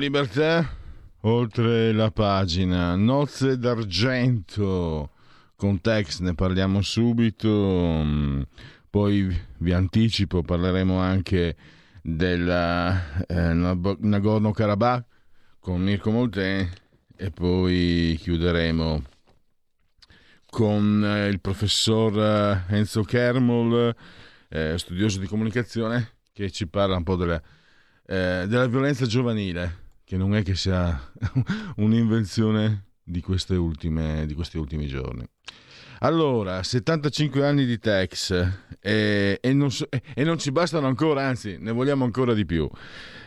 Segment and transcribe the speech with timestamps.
[0.00, 0.66] Libertà,
[1.20, 5.10] oltre la pagina, Nozze d'argento,
[5.56, 8.46] con Tex ne parliamo subito,
[8.88, 11.54] poi vi anticipo, parleremo anche
[12.00, 15.04] della eh, Nagorno-Karabakh
[15.60, 16.66] con Mirko Moltè
[17.14, 19.02] e poi chiuderemo
[20.46, 23.94] con eh, il professor eh, Enzo Kermol,
[24.48, 27.42] eh, studioso di comunicazione, che ci parla un po' della
[28.10, 29.79] eh, della violenza giovanile,
[30.10, 31.00] che non è che sia
[31.76, 35.24] un'invenzione di, ultime, di questi ultimi giorni.
[36.00, 38.32] Allora, 75 anni di Tex
[38.80, 39.68] e, e, non,
[40.12, 42.68] e, non, ci bastano ancora, anzi ne vogliamo ancora di più.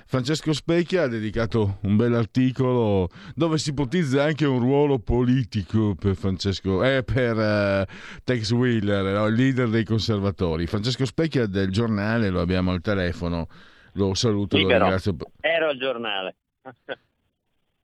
[0.05, 6.15] Francesco Specchia ha dedicato un bel articolo dove si ipotizza anche un ruolo politico per
[6.15, 9.27] Francesco eh, per uh, Tex Wheeler, no?
[9.27, 10.67] il leader dei conservatori.
[10.67, 13.47] Francesco Specchia del giornale, lo abbiamo al telefono
[13.93, 15.15] lo saluto, sì, lo ringrazio.
[15.39, 16.35] Ero al giornale.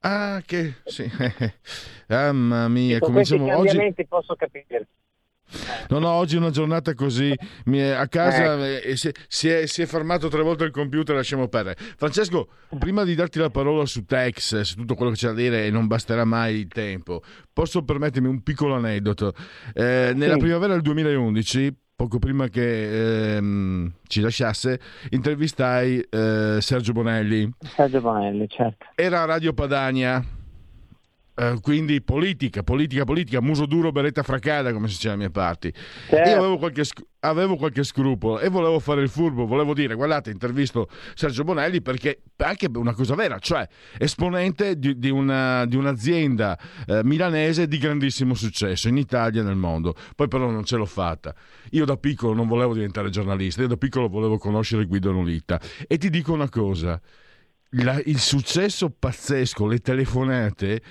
[0.02, 1.10] Ah, che sì.
[2.08, 4.06] Mamma mia, cominciamo oggi.
[4.08, 4.88] posso capire.
[5.90, 7.34] No, no, oggi è una giornata così.
[7.34, 8.96] a casa eh.
[8.96, 9.10] si,
[9.48, 11.76] è, si, è, fermato tre volte il computer, lasciamo perdere.
[11.98, 15.66] Francesco, prima di darti la parola su Tex, su tutto quello che c'è da dire
[15.66, 19.34] e non basterà mai il tempo, posso permettermi un piccolo aneddoto.
[19.74, 20.40] Eh, nella sì.
[20.40, 24.80] primavera del 2011 poco prima che ehm, ci lasciasse,
[25.10, 27.52] intervistai eh, Sergio Bonelli.
[27.60, 28.86] Sergio Bonelli, certo.
[28.96, 30.24] Era a Radio Padania
[31.40, 35.72] eh, quindi politica, politica, politica, muso duro, beretta fracada, come si dice alle mie parti.
[35.72, 36.30] Certo.
[36.30, 36.84] Io avevo qualche,
[37.22, 42.24] avevo qualche, scrupolo e volevo fare il furbo, volevo dire, guardate, intervisto Sergio Bonelli perché
[42.38, 43.66] anche una cosa vera, cioè
[43.98, 49.56] esponente di, di, una, di un'azienda eh, milanese di grandissimo successo in Italia e nel
[49.56, 49.96] mondo.
[50.18, 51.34] Poi però non ce l'ho fatta.
[51.72, 55.58] Io da piccolo non volevo diventare giornalista, io da piccolo volevo conoscere Guido Nolita.
[55.88, 57.00] E ti dico una cosa,
[57.72, 60.82] la, il successo pazzesco, le telefonate,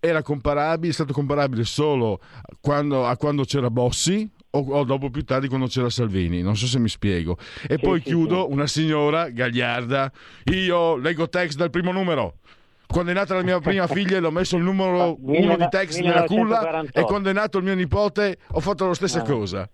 [0.00, 2.20] era comparabile, è stato comparabile solo
[2.60, 6.66] quando, a quando c'era Bossi o, o, dopo più tardi quando c'era Salvini, non so
[6.66, 7.36] se mi spiego.
[7.66, 8.52] E sì, poi sì, chiudo, sì.
[8.52, 10.10] una signora gagliarda,
[10.44, 12.38] io leggo text dal primo numero.
[12.86, 16.24] Quando è nata la mia prima figlia l'ho messo il numero uno di text nella
[16.24, 19.24] culla e quando è nato il mio nipote ho fatto la stessa ah.
[19.24, 19.70] cosa.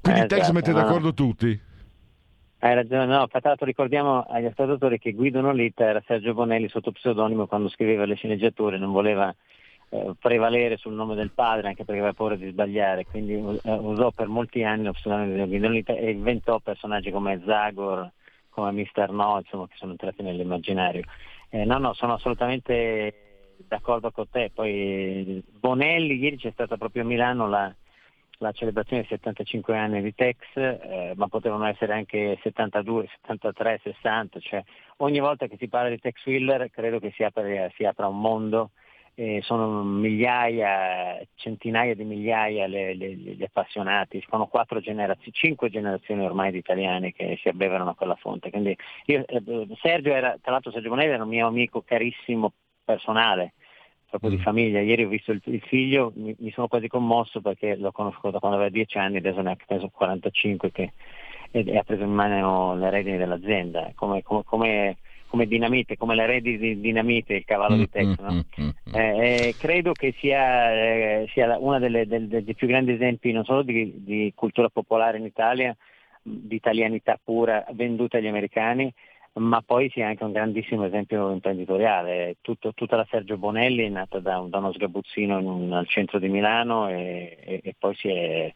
[0.00, 1.67] Quindi eh, text mette d'accordo tutti.
[2.60, 6.90] Hai ragione, no, tra l'altro ricordiamo agli ascoltatori che Guido Nolitta era Sergio Bonelli sotto
[6.90, 9.32] pseudonimo quando scriveva le sceneggiature, non voleva
[9.90, 14.10] eh, prevalere sul nome del padre anche perché aveva paura di sbagliare, quindi eh, usò
[14.10, 18.10] per molti anni lo pseudonimo di Guido Nolitta e inventò personaggi come Zagor,
[18.50, 19.10] come Mr.
[19.12, 21.04] No, insomma, che sono entrati nell'immaginario.
[21.50, 24.50] Eh, no, no, sono assolutamente d'accordo con te.
[24.52, 27.72] Poi Bonelli, ieri c'è stata proprio a Milano la
[28.38, 34.40] la celebrazione dei 75 anni di Tex, eh, ma potevano essere anche 72, 73, 60,
[34.40, 34.62] cioè
[34.98, 37.44] ogni volta che si parla di Tex Wheeler credo che si apra,
[37.74, 38.70] si apra un mondo,
[39.14, 46.24] eh, sono migliaia, centinaia di migliaia le, le, gli appassionati, sono quattro generazioni, cinque generazioni
[46.24, 48.50] ormai di italiani che si abbeverano a quella fonte.
[48.50, 48.76] Quindi
[49.06, 52.52] io, eh, Sergio era, tra l'altro Sergio Bonelli era un mio amico carissimo
[52.84, 53.54] personale,
[54.08, 54.34] proprio mm.
[54.34, 54.80] di famiglia.
[54.80, 58.38] Ieri ho visto il, il figlio, mi, mi, sono quasi commosso perché lo conosco da
[58.38, 60.92] quando aveva 10 anni, adesso ne ha preso 45 che,
[61.50, 63.92] e, e, ha preso in mano le redini dell'azienda.
[63.94, 64.96] Come, come, come,
[65.28, 68.18] come dinamite, come le redini di dinamite, il cavallo mm, di Tex.
[68.18, 68.32] No?
[68.32, 73.32] Mm, mm, mm, eh, eh, credo che sia, eh, sia uno dei più grandi esempi
[73.32, 75.76] non solo di, di cultura popolare in Italia,
[76.22, 78.92] di italianità pura venduta agli americani,
[79.34, 82.36] ma poi sia anche un grandissimo esempio imprenditoriale.
[82.40, 86.28] Tutto, tutta la Sergio Bonelli è nata da, da uno sgabuzzino un, al centro di
[86.28, 88.52] Milano e, e, e poi si è,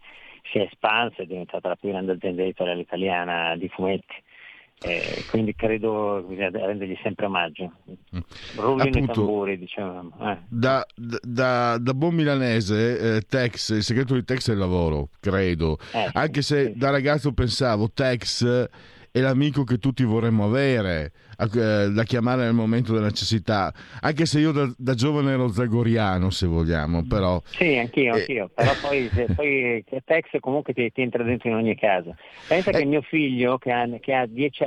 [0.50, 4.14] si è, espansa, è diventata la più grande azienda editoriale italiana di fumetti.
[4.84, 7.72] Eh, quindi credo bisogna rendergli sempre omaggio.
[7.88, 8.20] Mm.
[8.56, 10.10] Rullino i tamburi, diciamo.
[10.20, 10.38] Eh.
[10.48, 15.78] Da, da, da, buon milanese, eh, Tex, il segreto di Tex è il lavoro, credo.
[15.92, 16.76] Eh, Anche se sì.
[16.76, 18.69] da ragazzo pensavo Tex
[19.12, 23.70] è l'amico che tutti vorremmo avere, eh, da chiamare nel momento della necessità,
[24.00, 27.41] anche se io da, da giovane ero zagoriano, se vogliamo, però...
[27.44, 28.20] Sì, anch'io, eh...
[28.20, 32.17] anch'io, però poi, poi Tex comunque ti, ti, entra dentro in ogni caso.
[32.49, 32.79] Pensa eh...
[32.79, 34.64] che mio figlio, che ha, che ha 10,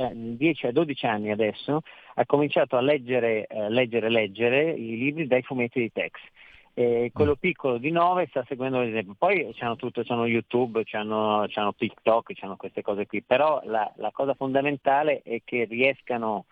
[0.70, 1.80] 12 anni adesso,
[2.14, 6.12] ha cominciato a leggere, eh, leggere, leggere i libri dai fumetti di Tex
[6.78, 7.40] eh, quello mm.
[7.40, 9.14] piccolo di 9 sta seguendo l'esempio.
[9.16, 14.10] Poi c'hanno tutto, c'hanno YouTube, c'hanno, c'hanno TikTok, c'hanno queste cose qui, però la, la,
[14.12, 16.44] cosa fondamentale è che riescano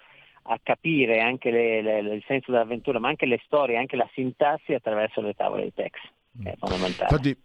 [0.45, 4.73] a capire anche le, le, il senso dell'avventura, ma anche le storie, anche la sintassi
[4.73, 6.03] attraverso le tavole di text.
[6.43, 7.11] È fondamentale.
[7.11, 7.37] Infatti,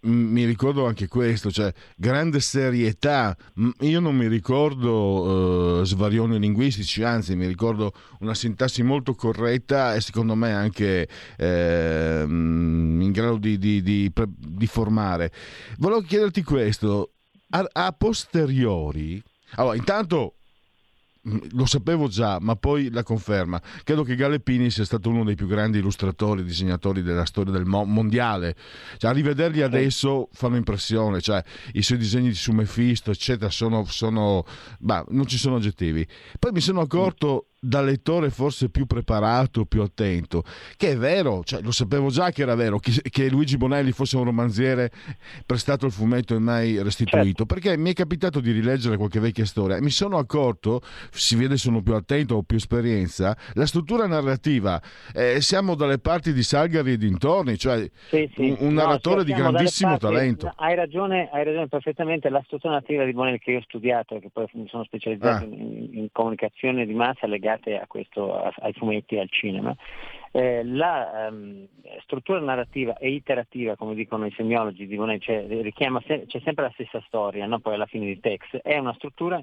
[0.00, 3.36] mi ricordo anche questo, cioè grande serietà.
[3.80, 10.00] Io non mi ricordo uh, svarioni linguistici, anzi mi ricordo una sintassi molto corretta e
[10.00, 15.32] secondo me anche eh, in grado di, di, di, di, formare.
[15.78, 17.12] Volevo chiederti questo,
[17.50, 19.22] a, a posteriori,
[19.56, 20.35] allora intanto
[21.52, 23.60] lo sapevo già, ma poi la conferma.
[23.82, 27.64] Credo che Gallepini sia stato uno dei più grandi illustratori e disegnatori della storia del
[27.64, 28.54] mo- mondiale.
[28.96, 31.42] Cioè, a rivederli adesso fanno impressione, cioè,
[31.72, 34.44] i suoi disegni su Mephisto, eccetera, sono, sono
[34.78, 36.06] bah, non ci sono aggettivi.
[36.38, 40.44] Poi mi sono accorto da lettore forse più preparato, più attento,
[40.76, 44.16] che è vero, cioè, lo sapevo già che era vero, che, che, Luigi Bonelli fosse
[44.16, 44.90] un romanziere
[45.44, 47.46] prestato il fumetto e mai restituito, certo.
[47.46, 50.80] perché mi è capitato di rileggere qualche vecchia storia e mi sono accorto,
[51.10, 54.80] si vede sono più attento, ho più esperienza, la struttura narrativa,
[55.12, 58.42] eh, siamo dalle parti di Salgari e dintorni, cioè sì, sì.
[58.42, 60.52] un, un no, narratore di grandissimo parti, talento.
[60.56, 64.20] Hai ragione, hai ragione perfettamente, la struttura narrativa di Bonelli che io ho studiato, e
[64.20, 65.48] che poi mi sono specializzato ah.
[65.48, 69.74] in, in comunicazione di massa legata legate a questo, ai fumetti e al cinema.
[70.30, 71.66] Eh, la um,
[72.02, 76.64] struttura narrativa e iterativa, come dicono i semiologi di Monet, cioè, richiama se- c'è sempre
[76.64, 77.58] la stessa storia, no?
[77.60, 79.40] poi alla fine di Tex, è una struttura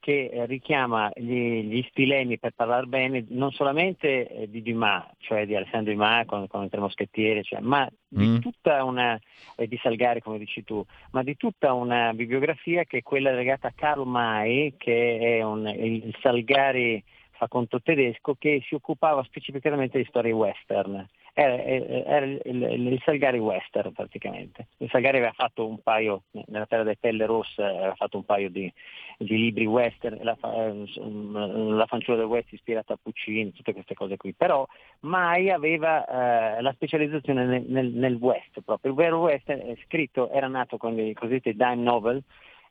[0.00, 5.44] che eh, richiama gli, gli, stilemi per parlare bene non solamente eh, di Dumas, cioè
[5.44, 8.18] di Alessandro Dumas con, con i tre moschettieri, cioè, ma mm.
[8.18, 9.18] di tutta una,
[9.56, 13.68] eh, di Salgari come dici tu, ma di tutta una bibliografia che è quella legata
[13.68, 17.02] a Karl May, che è un, il Salgari
[17.46, 21.06] conto tedesco che si occupava specificamente di storie western.
[21.32, 24.66] Era, era il, il, il, Salgari western praticamente.
[24.78, 28.50] Il Salgari aveva fatto un paio, nella terra delle pelle rosse, aveva fatto un paio
[28.50, 28.72] di,
[29.18, 34.34] di libri western, la, la, fanciulla del west ispirata a Puccini, tutte queste cose qui.
[34.34, 34.66] Però
[35.00, 38.90] mai aveva eh, la specializzazione nel, nel, nel, west proprio.
[38.90, 39.54] Il vero west
[39.84, 42.20] scritto, era nato con i cosiddetti dime novel,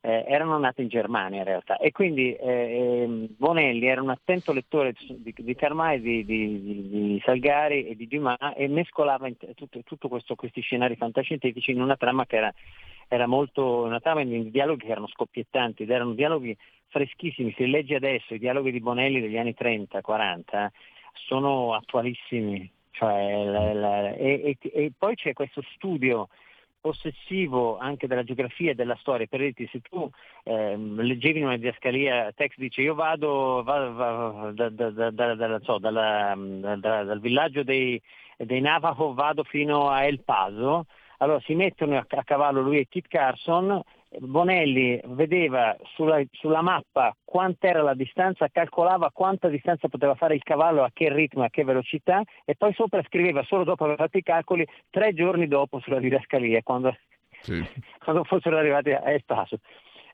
[0.02, 1.78] eh, erano nate in Germania in realtà.
[1.78, 7.22] E quindi eh, ehm, Bonelli era un attento lettore di, di Carmai, di, di, di,
[7.24, 9.28] Salgari e di Dumas e mescolava
[10.00, 12.54] questo, questi scenari fantascientifici in una trama che era,
[13.08, 16.56] era molto, una trama in dialoghi che erano scoppiettanti ed erano dialoghi
[16.88, 20.68] freschissimi, se leggi adesso i dialoghi di Bonelli degli anni 30-40
[21.14, 26.30] sono attualissimi, cioè, la, la, e, e, e poi c'è questo studio
[26.88, 30.10] ossessivo anche della geografia e della storia, per dirti se tu
[30.44, 35.78] ehm, leggevi in una didascalia, text dice io vado, vado, vado da, da, da, so,
[35.78, 38.02] dalla, dal villaggio dei,
[38.38, 40.86] dei Navajo, vado fino a El Paso,
[41.18, 47.82] allora si mettono a cavallo lui e Kit Carson Bonelli vedeva sulla, sulla mappa quant'era
[47.82, 52.22] la distanza, calcolava quanta distanza poteva fare il cavallo, a che ritmo, a che velocità
[52.46, 56.62] e poi sopra scriveva solo dopo aver fatto i calcoli tre giorni dopo sulla didascalia,
[56.64, 56.96] quando,
[57.42, 57.62] sì.
[58.04, 59.60] quando fossero arrivati a Espaso.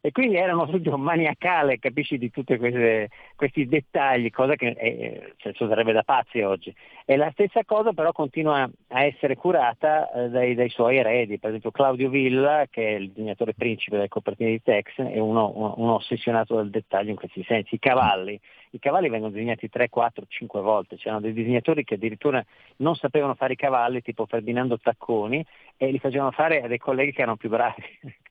[0.05, 5.53] E quindi era uno studio maniacale, capisci, di tutti questi dettagli, cosa che eh, cioè,
[5.55, 6.75] sarebbe da pazzi oggi.
[7.05, 11.51] E la stessa cosa però continua a essere curata eh, dai, dai, suoi eredi, per
[11.51, 15.75] esempio Claudio Villa, che è il disegnatore principe delle copertine di Tex, è uno, uno,
[15.77, 17.75] uno ossessionato del dettaglio in questi sensi.
[17.75, 18.38] I cavalli,
[18.72, 22.43] i cavalli vengono disegnati 3, 4, 5 volte, c'erano dei disegnatori che addirittura
[22.77, 25.45] non sapevano fare i cavalli, tipo Ferdinando Tacconi,
[25.77, 27.83] e li facevano fare a dei colleghi che erano più bravi.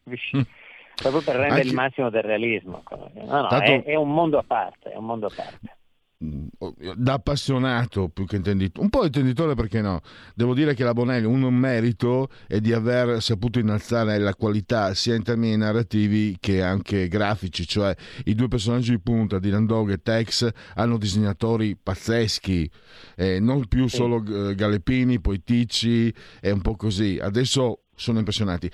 [0.95, 1.69] proprio per rendere Anche...
[1.69, 2.83] il massimo del realismo.
[2.91, 3.65] No, no, Tanto...
[3.65, 5.77] è, è, un mondo a parte, è un mondo a parte.
[6.23, 6.47] Mm,
[6.95, 10.01] da appassionato più che intenditore, un po' intenditore perché no?
[10.37, 15.17] Devo dire che la Bonelli un merito è di aver saputo innalzare la qualità sia
[15.17, 17.93] in termini narrativi che anche grafici, cioè
[18.27, 22.71] i due personaggi di punta, Dylan Dog e Tex, hanno disegnatori pazzeschi,
[23.17, 27.19] eh, non più solo eh, Gallepini, poi Ticci, è un po' così.
[27.21, 28.71] Adesso sono impressionanti.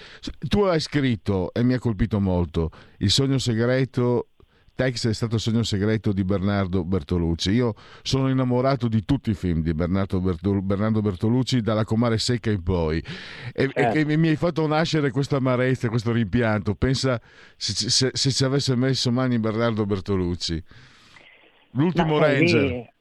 [0.49, 4.29] Tu hai scritto, e mi ha colpito molto, il sogno segreto
[4.79, 7.51] Tex è stato il sogno segreto di Bernardo Bertolucci.
[7.51, 12.53] Io sono innamorato di tutti i film di Bernardo, Bertol- Bernardo Bertolucci, dalla Comare Secca
[12.53, 13.03] in poi.
[13.53, 13.99] E, certo.
[13.99, 16.77] e, mi hai fatto nascere questa amarezza, questo rimpianto.
[16.77, 17.21] Pensa
[17.57, 20.63] se, se, se ci avesse messo mani Bernardo Bertolucci.
[21.73, 22.93] L'ultimo Ranger.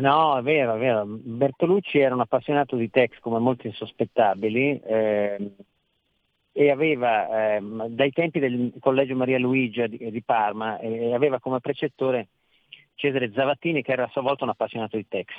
[0.00, 1.04] No, è vero, è vero.
[1.06, 4.80] Bertolucci era un appassionato di Tex come molti insospettabili.
[4.80, 5.52] Eh,
[6.56, 11.58] e aveva, eh, dai tempi del Collegio Maria Luigia di, di Parma, eh, aveva come
[11.58, 12.28] precettore
[12.94, 15.32] Cesare Zavattini che era a sua volta un appassionato di Tex.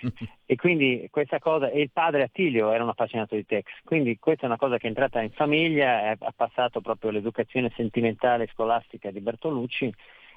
[0.46, 4.44] e quindi questa cosa, e il padre Attilio era un appassionato di Tex, quindi questa
[4.44, 9.10] è una cosa che è entrata in famiglia, ha passato proprio l'educazione sentimentale e scolastica
[9.10, 9.92] di Bertolucci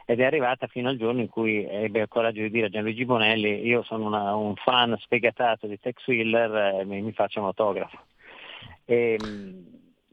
[0.09, 3.03] ed è arrivata fino al giorno in cui ebbe il coraggio di dire a Gianluigi
[3.03, 7.47] Bonelli io sono una, un fan sfegatato di Tex Wheeler, eh, mi, mi faccio un
[7.47, 7.97] autografo.
[8.85, 9.17] E,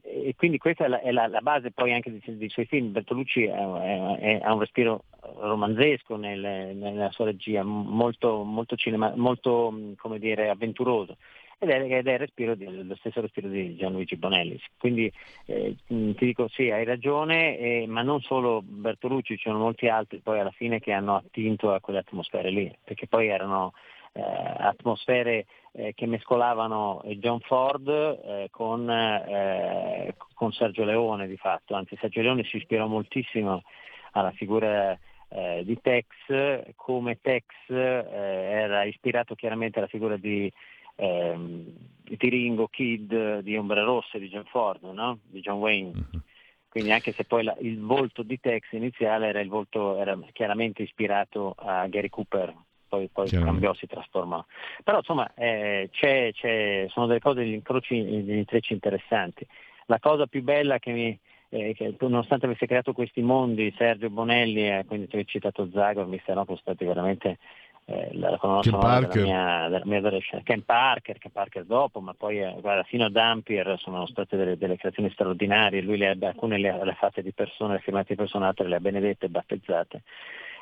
[0.01, 2.91] e quindi questa è la, è la, la base poi anche dei, dei, suoi film.
[2.91, 5.05] Bertolucci ha un respiro
[5.39, 9.73] romanzesco nel, nella sua regia, molto, molto, cinema, molto
[10.17, 11.15] dire, avventuroso.
[11.57, 14.59] Ed è, ed è respiro di, lo stesso respiro di Gianluigi Bonelli.
[14.77, 15.11] Quindi
[15.45, 20.19] eh, ti dico sì, hai ragione, eh, ma non solo Bertolucci, ci sono molti altri
[20.19, 23.73] poi alla fine che hanno attinto a quelle atmosfere lì, perché poi erano
[24.13, 31.75] eh, atmosfere eh, che mescolavano John Ford eh, con, eh, con, Sergio Leone di fatto,
[31.75, 33.63] anzi Sergio Leone si ispirò moltissimo
[34.11, 34.97] alla figura
[35.27, 40.51] eh, di Tex, come Tex eh, era ispirato chiaramente alla figura di,
[40.95, 41.65] ehm,
[42.01, 45.19] di Ringo Kid di Ombre Rosse di John Ford, no?
[45.23, 45.91] di John Wayne.
[45.91, 46.23] Mm-hmm.
[46.69, 50.83] Quindi anche se poi la, il volto di Tex iniziale era, il volto, era chiaramente
[50.83, 52.53] ispirato a Gary Cooper,
[52.89, 54.43] poi, poi cambiò, si trasformò.
[54.83, 59.47] Però insomma eh, c'è, c'è, sono delle cose, degli incroci, degli intrecci interessanti.
[59.85, 64.67] La cosa più bella che mi, eh, che nonostante avesse creato questi mondi, Sergio Bonelli,
[64.67, 67.37] eh, quindi ti ho citato Zagor, mi sono stati veramente
[67.85, 70.43] eh, la sonora della mia, della mia adolescenza.
[70.43, 74.57] Ken Parker, Ken Parker dopo, ma poi eh, guarda, fino a Dampier sono state delle,
[74.57, 78.15] delle creazioni straordinarie, lui le, alcune le ha fatte di persone, le ha firmate di
[78.15, 80.01] persone, altre le ha benedette e battezzate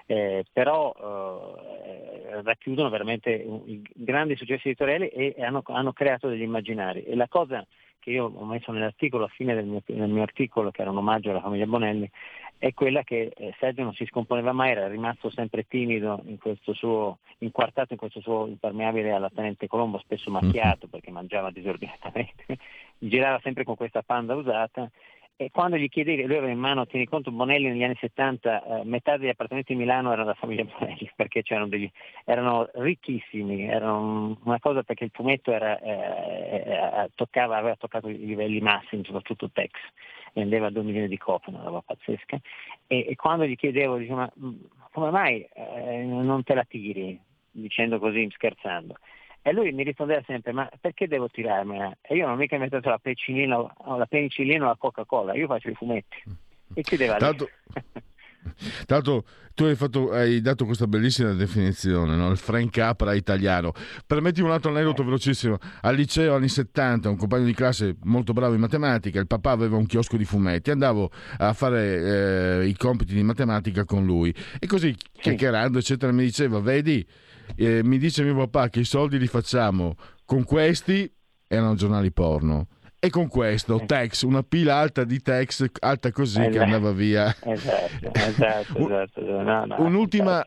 [0.05, 0.93] eh, però
[1.85, 7.03] eh, racchiudono veramente i grandi successi editoriali e hanno, hanno, creato degli immaginari.
[7.03, 7.65] E la cosa
[7.99, 10.97] che io ho messo nell'articolo, a fine del mio, del mio articolo, che era un
[10.97, 12.09] omaggio alla famiglia Bonelli,
[12.57, 16.73] è quella che eh, Sergio non si scomponeva mai, era rimasto sempre timido in questo
[16.73, 22.45] suo, inquartato in questo suo impermeabile alla Tenente Colombo, spesso macchiato perché mangiava disordinatamente,
[22.97, 24.89] girava sempre con questa panda usata
[25.35, 28.83] e quando gli chiedevi, lui aveva in mano, tieni conto, Bonelli negli anni 70, eh,
[28.85, 31.89] metà degli appartamenti di Milano erano della famiglia Bonelli, perché degli,
[32.23, 38.17] erano ricchissimi, erano una cosa perché il fumetto era, eh, eh, toccava, aveva toccato i
[38.17, 39.71] livelli massimi, soprattutto Tex,
[40.33, 42.39] vendeva 2 milioni di copie, una roba pazzesca,
[42.87, 44.31] e, e quando gli chiedevo, dicevo, ma
[44.91, 47.19] come mai eh, non te la tiri?
[47.55, 48.95] Dicendo così, scherzando.
[49.45, 51.97] E lui mi rispondeva sempre, ma perché devo tirarmela?
[52.01, 55.69] E io non ho mica inventato la penicillina, la penicillina o la Coca-Cola, io faccio
[55.69, 56.23] i fumetti.
[56.73, 57.49] E chiudeva Tanto...
[58.85, 59.23] Tanto
[59.53, 62.29] tu hai, fatto, hai, dato questa bellissima definizione, no?
[62.31, 63.71] il Frank Capra italiano.
[64.05, 65.05] Permettimi un altro aneddoto eh.
[65.05, 65.57] velocissimo.
[65.81, 69.77] Al liceo anni 70, un compagno di classe molto bravo in matematica, il papà aveva
[69.77, 74.65] un chiosco di fumetti, andavo a fare eh, i compiti di matematica con lui e
[74.67, 77.05] così chiacchierando eccetera mi diceva, vedi,
[77.55, 79.95] eh, mi dice mio papà che i soldi li facciamo
[80.25, 81.11] con questi,
[81.47, 82.67] erano giornali porno,
[82.99, 83.85] e con questo eh.
[83.85, 86.55] Tex, una pila alta di Tex, alta così esatto.
[86.55, 87.35] che andava via.
[87.41, 89.21] Esatto, esatto, esatto.
[89.21, 90.45] No, no, un'ultima,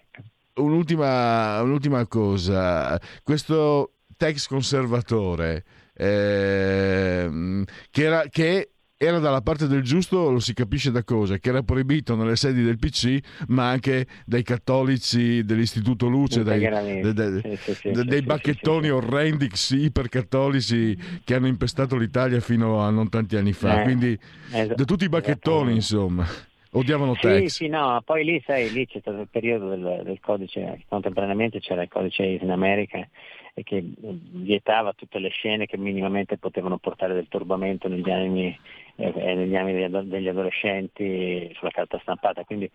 [0.55, 10.31] un'ultima, un'ultima, cosa, questo Tex conservatore eh, che, era, che era dalla parte del giusto,
[10.31, 14.43] lo si capisce da cosa, che era proibito nelle sedi del PC, ma anche dai
[14.43, 21.47] cattolici dell'Istituto Luce, dai, dai, dai, sì, sì, dei sì, bacchettoni orrendi ipercattolici che hanno
[21.47, 23.81] impestato l'Italia fino a non tanti anni fa.
[23.81, 24.19] Eh, Quindi,
[24.53, 26.25] es- da tutti i bacchettoni, insomma.
[26.71, 27.41] Odiavano Tex.
[27.43, 31.59] Sì, sì, no, poi lì, sai, lì c'è stato il periodo del, del codice, contemporaneamente
[31.61, 33.07] c'era il codice in America
[33.55, 38.59] e che vietava tutte le scene che minimamente potevano portare del turbamento negli animi,
[38.97, 42.45] eh, negli animi degli adolescenti sulla carta stampata.
[42.45, 42.71] Quindi,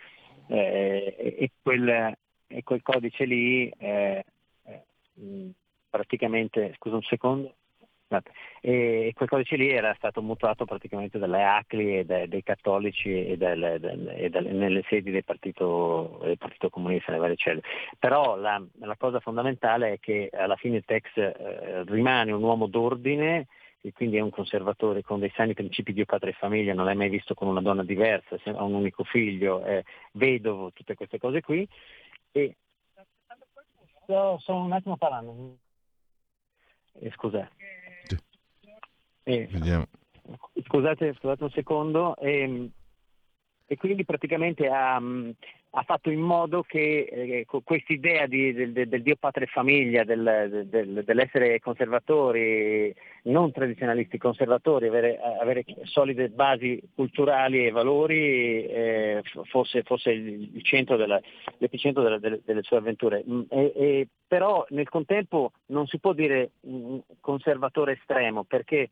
[0.48, 2.16] eh, e, quel,
[2.48, 4.24] e, quel, codice lì eh,
[4.66, 5.52] eh
[5.90, 7.56] praticamente, scusa un secondo,
[8.60, 13.38] e quel codice lì era stato mutuato praticamente dalle ACLI e dai, dai cattolici e,
[13.38, 17.62] del, e del, nelle sedi del partito, del partito, Comunista, nelle varie celle.
[17.98, 23.48] Però la, la, cosa fondamentale è che alla fine Tex eh, rimane un uomo d'ordine
[23.82, 26.96] e quindi è un conservatore con dei sani principi di padre e famiglia, non l'hai
[26.96, 29.84] mai visto con una donna diversa, ha un unico figlio, è
[30.14, 31.68] vedovo, tutte queste cose qui.
[32.32, 32.56] E...
[34.04, 35.58] Sto, sto un attimo parlando.
[37.00, 37.50] Eh, scusate.
[39.24, 39.88] Eh, Vediamo.
[40.64, 42.16] Scusate, scusate un secondo.
[42.18, 42.70] E,
[43.66, 45.02] e quindi praticamente ha,
[45.74, 50.66] ha fatto in modo che eh, questa idea del, del, Dio padre e famiglia, del,
[50.68, 59.84] del, dell'essere conservatori, non tradizionalisti, conservatori, avere, avere solide basi culturali e valori, eh, fosse,
[59.84, 61.22] fosse, il centro della,
[61.60, 63.24] l'epicentro della, delle, delle, sue avventure.
[63.28, 68.90] Mm, e, e, però nel contempo non si può dire mm, conservatore estremo perché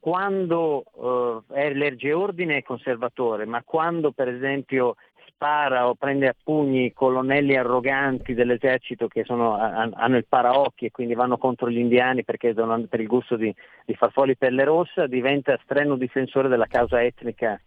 [0.00, 4.96] quando eh, legge ordine è conservatore, ma quando per esempio
[5.38, 11.14] spara o prende a pugni colonnelli arroganti dell'esercito che sono, hanno il paraocchi e quindi
[11.14, 13.54] vanno contro gli indiani perché hanno per il gusto di,
[13.86, 17.58] di far fuori pelle rossa, diventa strenuo difensore della causa etnica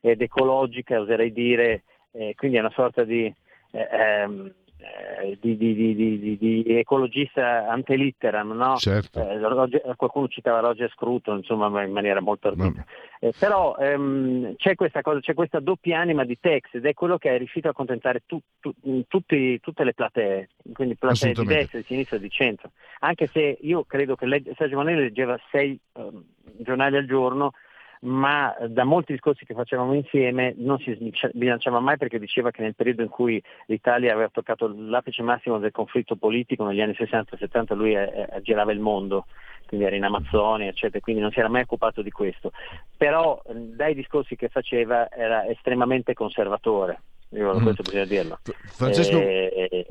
[0.00, 1.82] ed ecologica, oserei dire,
[2.12, 3.24] eh, quindi è una sorta di...
[3.72, 4.67] Eh, ehm, eh,
[5.40, 8.76] di, di, di, di, ecologista ante litteram, no?
[8.76, 9.20] certo.
[9.28, 12.84] eh, qualcuno citava Roger Scruton, insomma, in maniera molto ardita.
[13.20, 17.18] Eh, però ehm, c'è questa cosa, c'è questa doppia anima di Tex ed è quello
[17.18, 18.72] che è riuscito a accontentare tu, tu,
[19.08, 22.70] tutti, tutte le platee, quindi platee di destra, di sinistra e di centro.
[23.00, 24.26] Anche se io credo che
[24.56, 26.22] Sergio Manelli leggeva sei um,
[26.58, 27.52] giornali al giorno,
[28.00, 30.96] ma da molti discorsi che facevamo insieme non si
[31.32, 35.72] sbilanciava mai perché diceva che nel periodo in cui l'Italia aveva toccato l'apice massimo del
[35.72, 39.26] conflitto politico, negli anni 60-70 lui aggirava il mondo,
[39.66, 42.52] quindi era in Amazzonia, eccetera, quindi non si era mai occupato di questo.
[42.96, 47.00] Però dai discorsi che faceva era estremamente conservatore,
[47.30, 47.62] io, mm.
[47.62, 48.38] questo bisogna dirlo.
[48.42, 49.18] Francesco...
[49.18, 49.86] E,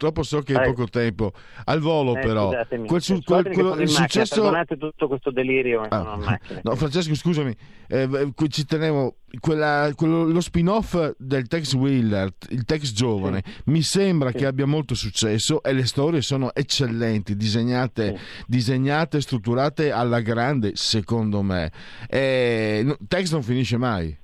[0.00, 1.32] purtroppo so che hai poco tempo.
[1.64, 2.50] Al volo, eh, però,
[2.86, 4.36] quel, su, quel, quello, il successo.
[4.36, 5.82] Perdonate tutto questo delirio.
[5.82, 6.38] Ah.
[6.62, 7.54] No, Francesco, scusami,
[7.86, 9.16] eh, ci tenevo.
[9.38, 13.52] Quella, quello, lo spin-off del Tex Wheeler, il Tex giovane, sì.
[13.66, 14.38] mi sembra sì.
[14.38, 18.44] che abbia molto successo e le storie sono eccellenti, disegnate, sì.
[18.48, 21.70] disegnate strutturate alla grande, secondo me.
[22.08, 24.18] E, Tex non finisce mai.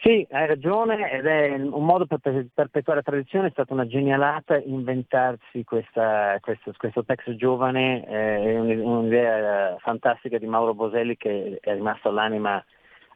[0.00, 2.20] Sì, hai ragione ed è un modo per
[2.54, 9.76] perpetuare la tradizione, è stata una genialata inventarsi questa, questo, questo text giovane, eh, un'idea
[9.80, 12.64] fantastica di Mauro Boselli che è rimasto l'anima,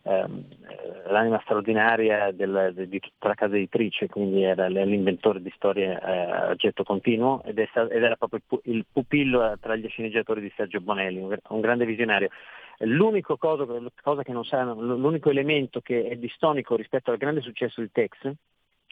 [0.03, 0.45] ehm,
[1.07, 6.55] l'anima straordinaria del, di tutta la casa editrice, quindi era l'inventore di storie eh, a
[6.57, 11.21] getto continuo ed, è, ed era proprio il pupillo tra gli sceneggiatori di Sergio Bonelli,
[11.21, 12.29] un, un grande visionario.
[12.85, 13.64] L'unico, cosa,
[14.03, 18.31] cosa sanno, l'unico elemento che è distonico rispetto al grande successo di Tex,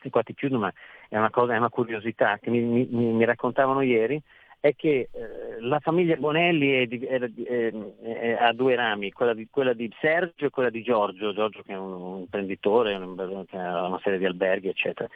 [0.02, 0.72] e qua ti chiudo ma
[1.08, 4.20] è una, cosa, è una curiosità che mi, mi, mi raccontavano ieri,
[4.60, 9.32] è che eh, la famiglia Bonelli è di, è, è, è, ha due rami, quella
[9.32, 13.56] di, quella di, Sergio e quella di Giorgio, Giorgio che è un, imprenditore, un, che
[13.56, 15.08] ha una serie di alberghi, eccetera.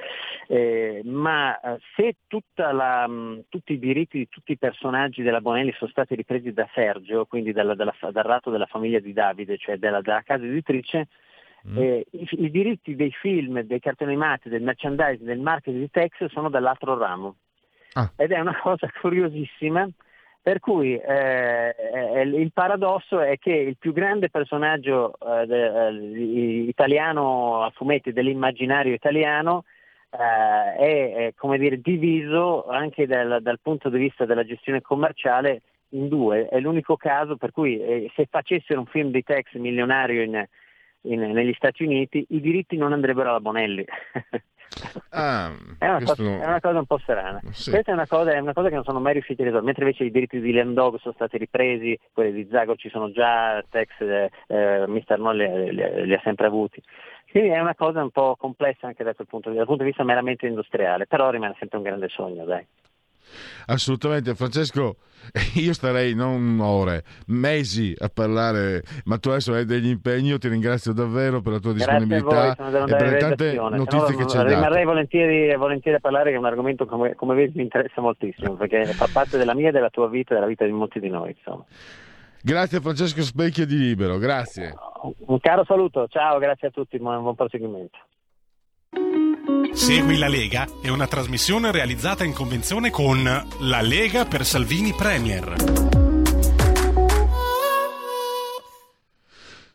[0.48, 2.16] Eh, ma eh, se
[2.54, 6.66] la, mh, tutti i diritti di tutti i personaggi della Bonelli sono stati ripresi da
[6.72, 11.08] Sergio, quindi dalla, dalla, dal ratto della famiglia di Davide, cioè della, della casa editrice,
[11.66, 11.78] Mm.
[11.78, 16.26] Eh, i, i, diritti dei film, dei cartoni animati, del merchandising, del marketing di Tex
[16.26, 17.36] sono dall'altro ramo.
[17.94, 18.10] Ah.
[18.16, 19.88] Ed è una cosa curiosissima,
[20.42, 21.74] per cui eh,
[22.22, 28.92] il paradosso è che il più grande personaggio eh, de, eh, italiano a fumetti dell'immaginario
[28.92, 29.64] italiano
[30.10, 36.08] eh, è, come dire, diviso anche dal, dal, punto di vista della gestione commerciale in
[36.08, 36.48] due.
[36.48, 40.46] È l'unico caso per cui eh, se facessero un film di Tex milionario in,
[41.02, 43.84] in, negli Stati Uniti i diritti non andrebbero alla Bonelli.
[45.10, 47.40] Ah, è, una cosa, è, una cosa, un po' strana.
[47.50, 47.70] Sì.
[47.70, 49.84] Questa è una, cosa, è una, cosa, che non sono mai riusciti a risolvere, mentre
[49.84, 53.88] invece i diritti di Leandog sono stati ripresi, quelli di Zago ci sono già, Tex,
[54.00, 55.18] eh, eh, Mr.
[55.18, 56.82] No li, li, li, ha sempre avuti.
[57.30, 59.88] Quindi è una cosa un po' complessa anche da quel punto di, dal punto di
[59.88, 62.66] vista meramente industriale, però rimane sempre un grande sogno, dai.
[63.66, 64.96] Assolutamente, Francesco,
[65.54, 70.48] io starei non ore, mesi a parlare, ma tu adesso hai degli impegni, io ti
[70.48, 74.36] ringrazio davvero per la tua disponibilità voi, e per le tante notizie no, che ci
[74.36, 74.54] hai dato.
[74.54, 78.54] Rimarrei volentieri, volentieri, a parlare, che è un argomento come, come vedi mi interessa moltissimo,
[78.54, 81.34] perché fa parte della mia, della tua vita e della vita di molti di noi.
[81.36, 81.64] Insomma.
[82.42, 84.74] Grazie Francesco Specchio di Libero, grazie.
[85.26, 87.96] Un caro saluto, ciao, grazie a tutti, buon proseguimento.
[89.72, 93.22] Segui la Lega è una trasmissione realizzata in convenzione con
[93.60, 95.54] La Lega per Salvini Premier.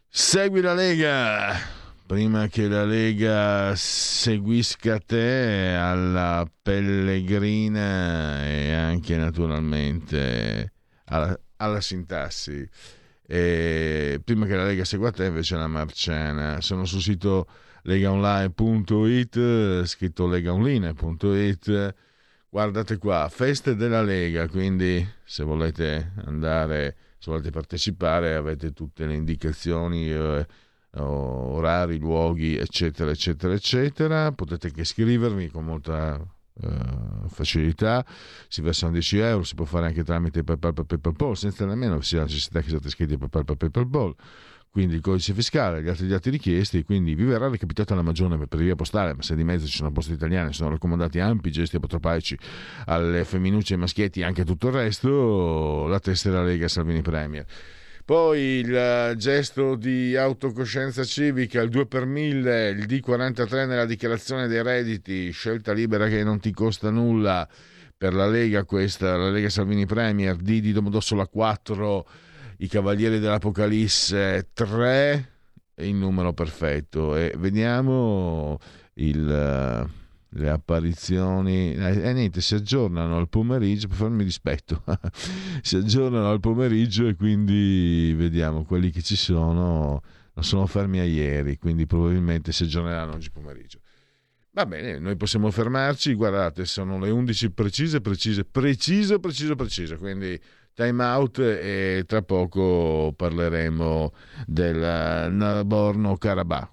[0.08, 1.78] Segui la Lega
[2.10, 10.72] prima che la Lega seguisca te alla Pellegrina e anche naturalmente
[11.06, 12.68] alla, alla sintassi.
[13.28, 16.62] E prima che la Lega segua te invece la Marciana.
[16.62, 17.46] Sono sul sito
[17.84, 21.96] legaonline.it, scritto legaonline.it.
[22.50, 29.14] Guardate qua, feste della Lega, quindi se volete andare, se volete partecipare avete tutte le
[29.14, 30.48] indicazioni, eh,
[30.94, 34.32] orari, luoghi, eccetera, eccetera, eccetera.
[34.32, 36.20] Potete anche scrivermi con molta
[36.62, 38.06] Uh, facilità,
[38.50, 42.26] si versano 10 euro, si può fare anche tramite PayPal PayPal, senza nemmeno sia la
[42.26, 44.14] necessità che siate iscritti a PayPal per PayPal
[44.72, 48.60] quindi il codice fiscale, gli altri dati richiesti, quindi vi verrà recapitata la maggiore per
[48.60, 52.38] via postale, ma se di mezzo ci sono poste italiane, sono raccomandati ampi gesti apotropaici
[52.86, 57.46] alle femminucce e maschietti e anche tutto il resto, la tessera Lega Salvini Premier.
[58.06, 64.64] Poi il gesto di autocoscienza civica, il 2 per 1000, il D43 nella dichiarazione dei
[64.64, 67.48] redditi, scelta libera che non ti costa nulla
[67.96, 72.08] per la Lega questa, la Lega Salvini Premier, D di Domodossola 4,
[72.62, 75.32] i Cavalieri dell'Apocalisse 3,
[75.76, 77.16] il numero perfetto.
[77.16, 78.58] E vediamo
[78.96, 79.88] il
[80.34, 81.74] le apparizioni.
[81.74, 84.84] Eh, eh, niente si aggiornano al pomeriggio per farmi dispetto
[85.62, 90.02] si aggiornano al pomeriggio e quindi vediamo quelli che ci sono.
[90.34, 93.80] Non sono fermi a ieri quindi probabilmente si aggiorneranno oggi pomeriggio.
[94.52, 96.14] Va bene noi possiamo fermarci.
[96.14, 99.98] Guardate sono le 11 precise precise precise precise precise.
[99.98, 100.40] Quindi
[100.80, 104.14] time out e tra poco parleremo
[104.46, 106.72] del Nagorno Karabakh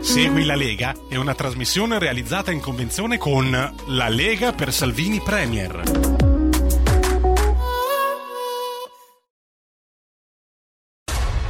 [0.00, 5.82] Segui la Lega è una trasmissione realizzata in convenzione con La Lega per Salvini Premier.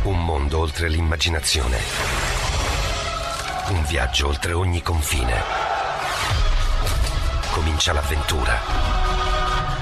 [0.04, 1.76] Un mondo oltre l'immaginazione.
[3.70, 5.42] Un viaggio oltre ogni confine.
[7.50, 8.97] Comincia l'avventura.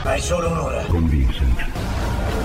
[0.07, 0.85] Hai solo un'ora.
[0.85, 1.67] Con Vincent.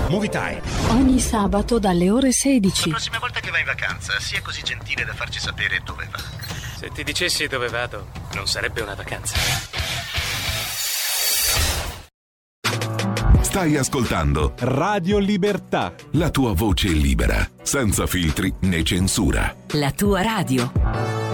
[0.08, 0.60] Movie Time.
[0.88, 2.88] Ogni sabato dalle ore 16.
[2.88, 6.18] La prossima volta che vai in vacanza, sia così gentile da farci sapere dove va.
[6.76, 9.36] Se ti dicessi dove vado, non sarebbe una vacanza.
[13.42, 15.94] Stai ascoltando Radio Libertà.
[16.12, 19.54] La tua voce libera, senza filtri né censura.
[19.74, 21.31] La tua radio.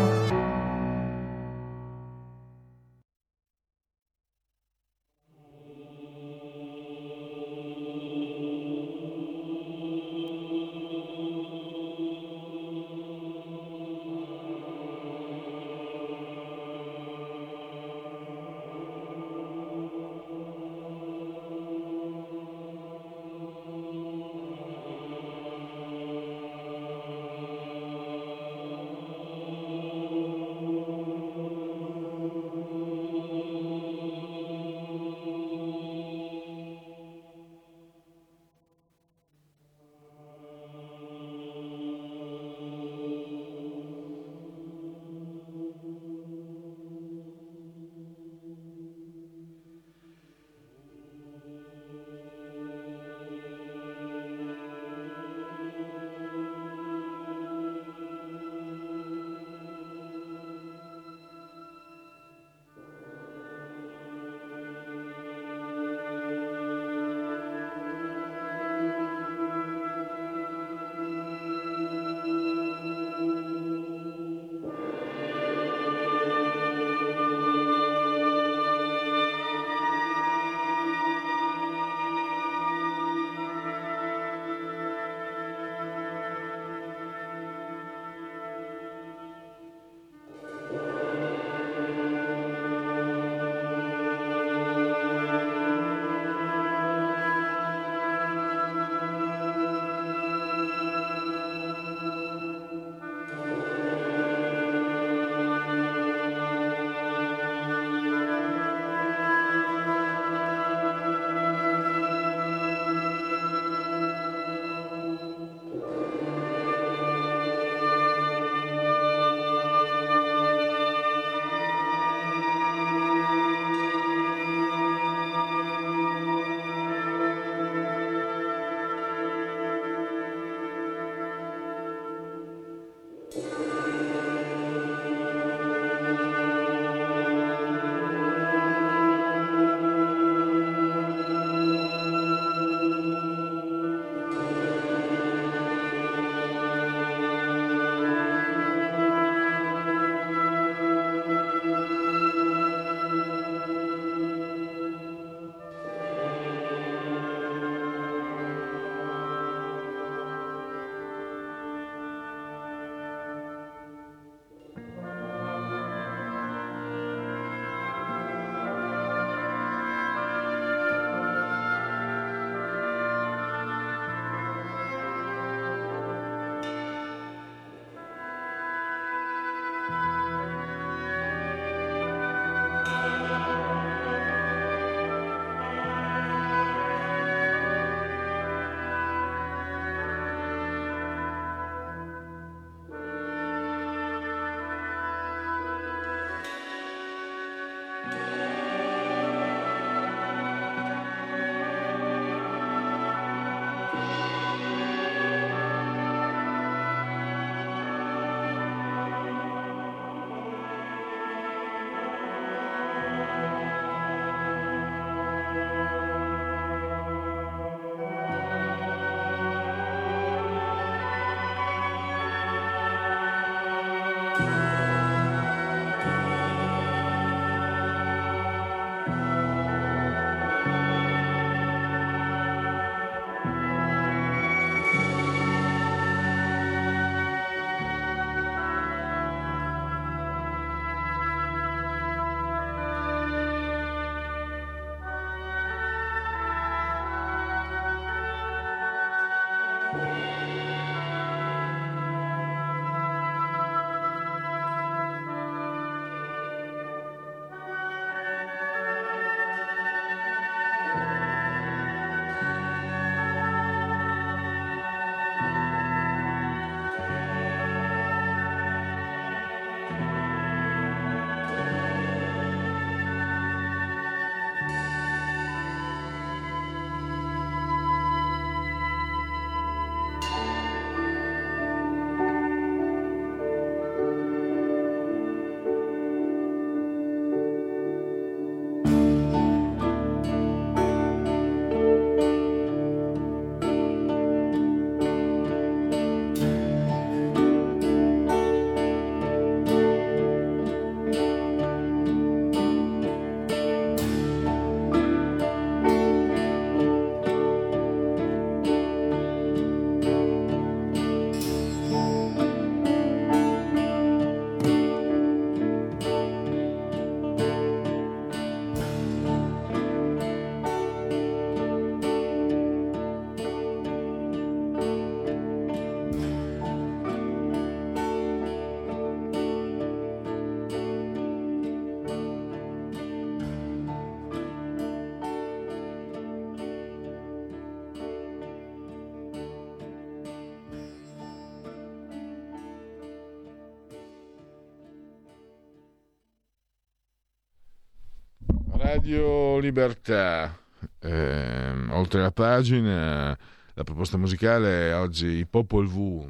[348.98, 350.58] Radio Libertà.
[350.98, 353.28] Eh, oltre la pagina,
[353.74, 356.28] la proposta musicale è oggi Popol V,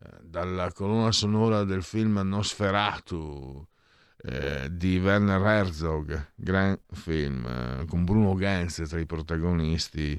[0.00, 3.66] eh, dalla colonna sonora del film Nosferatu
[4.18, 10.12] eh, di Werner Herzog, gran film, eh, con Bruno Ganz tra i protagonisti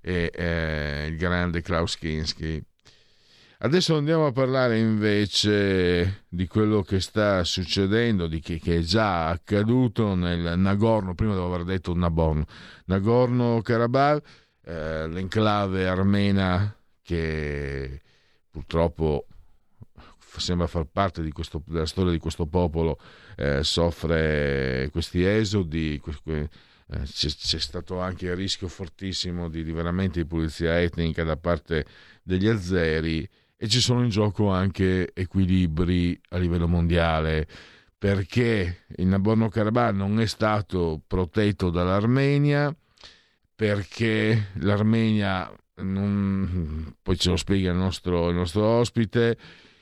[0.00, 2.64] e eh, il grande Klaus Kinski.
[3.64, 9.28] Adesso andiamo a parlare invece di quello che sta succedendo, di che, che è già
[9.28, 12.44] accaduto nel Nagorno, prima devo aver detto Nagorno,
[12.86, 14.24] Nagorno-Karabakh,
[14.64, 18.02] eh, l'enclave armena che
[18.50, 19.26] purtroppo
[20.18, 22.98] sembra far parte questo, della storia di questo popolo,
[23.36, 26.48] eh, soffre questi esodi, que, eh,
[27.04, 31.86] c'è, c'è, stato anche il rischio fortissimo di, di veramente di pulizia etnica da parte
[32.24, 33.28] degli azeri
[33.62, 37.46] e ci sono in gioco anche equilibri a livello mondiale
[37.96, 42.74] perché il Nagorno-Karabakh non è stato protetto dall'Armenia
[43.54, 49.38] perché l'Armenia non, poi ce lo spiega il nostro, il nostro ospite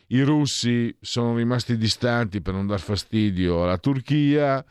[0.09, 4.63] i russi sono rimasti distanti per non dar fastidio alla Turchia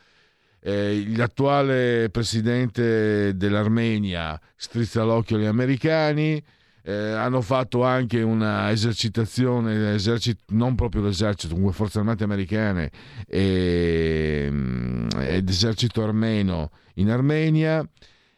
[0.60, 6.40] eh, l'attuale presidente dell'Armenia strizza l'occhio agli americani
[6.84, 12.92] eh, hanno fatto anche una esercitazione, esercito, non proprio l'esercito, comunque forze armate americane
[13.28, 17.88] e, mm, ed esercito armeno in Armenia.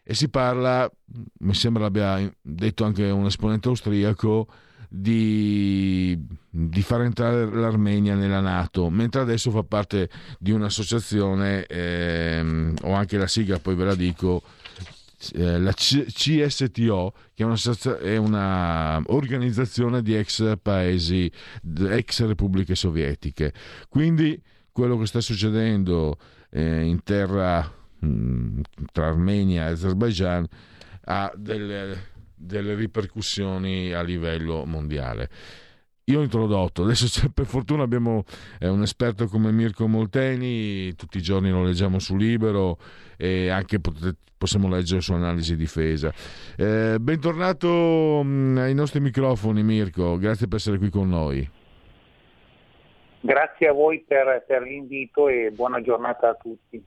[0.04, 0.92] E si parla,
[1.40, 4.48] mi sembra l'abbia detto anche un esponente austriaco,
[4.94, 12.92] di, di, far entrare l'Armenia nella Nato, mentre adesso fa parte di un'associazione, ehm, ho
[12.92, 14.42] anche la sigla, poi ve la dico,
[15.34, 17.44] eh, la CSTO, che
[18.00, 21.32] è un'organizzazione di ex paesi,
[21.88, 23.54] ex repubbliche sovietiche.
[23.90, 26.18] Quindi quello che sta succedendo
[26.50, 27.62] eh, in terra
[28.00, 28.60] mh, mm,
[28.92, 30.48] tra Armenia e Azerbaijan
[31.06, 35.30] ha delle, delle ripercussioni a livello mondiale
[36.12, 38.24] io ho introdotto, adesso per fortuna abbiamo
[38.60, 42.78] eh, un esperto come Mirko Molteni, tutti i giorni lo leggiamo su Libero
[43.17, 46.12] e anche potete, possiamo leggere su Analisi Difesa.
[46.58, 51.50] Eh, bentornato mh, mm, ai nostri microfoni Mirko, grazie per essere qui con noi.
[53.24, 56.84] Grazie a voi per, per l'invito e buona giornata a tutti.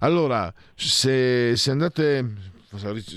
[0.00, 2.52] Allora, se, se andate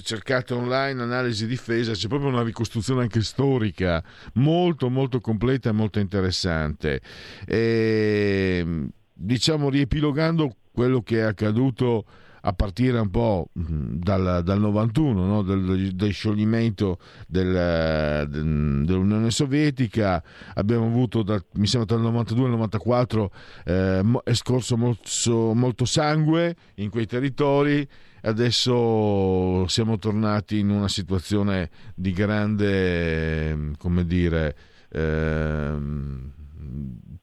[0.04, 6.00] cercate online analisi difesa, c'è proprio una ricostruzione anche storica molto molto completa e molto
[6.00, 7.02] interessante.
[7.46, 12.06] E, diciamo riepilogando quello che è accaduto
[12.42, 15.42] a partire un po' dal, dal 91, no?
[15.42, 23.32] del, del, scioglimento del, dell'Unione Sovietica, abbiamo avuto, da, mi sembra dal 92 al 94,
[23.66, 27.86] eh, è scorso molto, molto sangue in quei territori
[28.22, 34.56] adesso siamo tornati in una situazione di grande, come dire,
[34.90, 35.76] eh,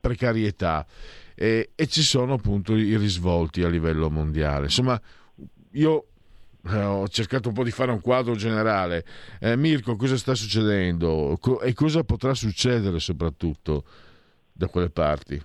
[0.00, 0.86] precarietà
[1.34, 4.64] e, e, ci sono appunto i risvolti a livello mondiale.
[4.64, 5.00] Insomma,
[5.72, 6.06] io
[6.66, 9.04] eh, ho cercato un po' di fare un quadro generale.
[9.40, 13.84] Eh, Mirko, cosa sta succedendo e cosa potrà succedere soprattutto
[14.52, 15.42] da quelle parti?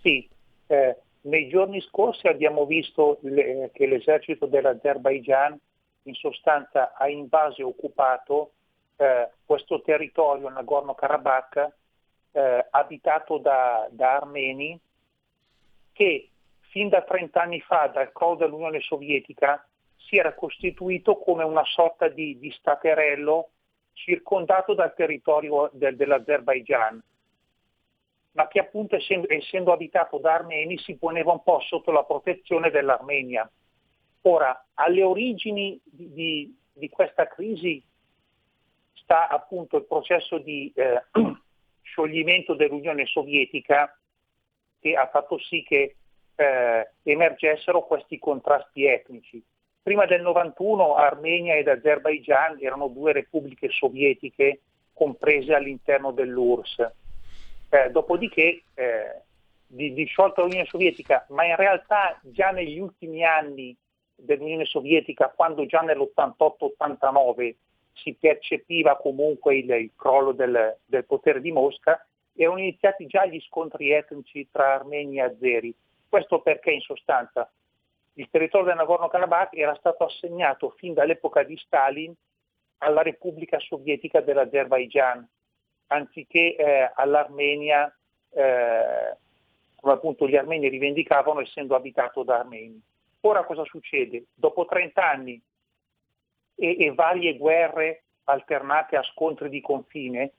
[0.00, 0.28] Sì,
[0.66, 5.58] eh, nei giorni scorsi abbiamo visto le, che l'esercito dell'Azerbaigian
[6.02, 8.52] in sostanza ha invaso e occupato
[8.96, 11.72] eh, questo territorio Nagorno-Karabakh
[12.32, 14.78] eh, abitato da, da, armeni
[15.92, 16.28] che
[16.70, 19.64] fin da 30 anni fa, dal crollo dell'Unione Sovietica,
[19.96, 23.50] si era costituito come una sorta di, di staterello
[23.94, 27.02] circondato dal territorio del, dell'Azerbaigian
[28.34, 32.70] ma che appunto essendo, essendo abitato da armeni si poneva un po' sotto la protezione
[32.70, 33.48] dell'Armenia.
[34.22, 37.82] Ora, alle origini di, di, di questa crisi
[38.94, 41.02] sta appunto il processo di eh,
[41.82, 43.96] scioglimento dell'Unione Sovietica
[44.80, 45.96] che ha fatto sì che
[46.34, 49.42] eh, emergessero questi contrasti etnici.
[49.80, 54.60] Prima del 91 Armenia ed Azerbaigian erano due repubbliche sovietiche
[54.92, 57.02] comprese all'interno dell'URSS
[57.74, 59.22] eh, dopodiché eh,
[59.66, 63.76] di, di sciolta l'Unione Sovietica, ma in realtà già negli ultimi anni
[64.14, 67.54] dell'Unione Sovietica, quando già nell'88-89
[67.94, 72.06] si percepiva comunque il, il crollo del, del, potere di Mosca,
[72.36, 75.74] erano iniziati già gli scontri etnici tra armeni e azeri.
[76.08, 77.50] Questo perché in sostanza
[78.14, 82.14] il territorio del Nagorno-Karabakh era stato assegnato fin dall'epoca di Stalin
[82.78, 85.28] alla Repubblica Sovietica dell'Azerbaigian
[85.88, 87.94] anziché eh, all'Armenia,
[88.30, 89.16] eh,
[89.76, 92.80] come appunto gli armeni rivendicavano essendo abitato da armeni.
[93.20, 94.24] Ora cosa succede?
[94.34, 95.40] Dopo 30 anni
[96.56, 100.32] e, e varie guerre alternate a scontri di confine,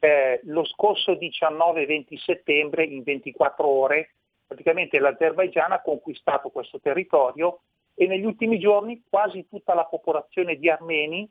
[0.00, 4.10] eh, lo scorso 19-20 settembre, in 24 ore,
[4.46, 7.60] praticamente l'Azerbaigian ha conquistato questo territorio
[7.94, 11.28] e negli ultimi giorni quasi tutta la popolazione di armeni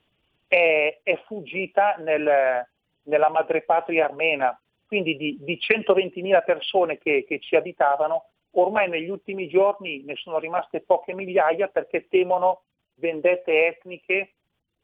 [0.47, 2.67] è, è fuggita nel,
[3.07, 4.59] nella madrepatria armena.
[4.85, 10.39] Quindi di, di 120.000 persone che, che ci abitavano, ormai negli ultimi giorni ne sono
[10.39, 12.63] rimaste poche migliaia perché temono
[12.95, 14.33] vendette etniche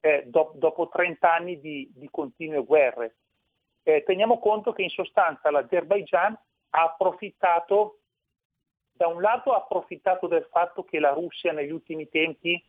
[0.01, 3.15] eh, do, dopo 30 anni di, di continue guerre.
[3.83, 6.37] Eh, teniamo conto che in sostanza l'Azerbaigian
[6.71, 7.99] ha approfittato,
[8.91, 12.61] da un lato ha approfittato del fatto che la Russia negli ultimi tempi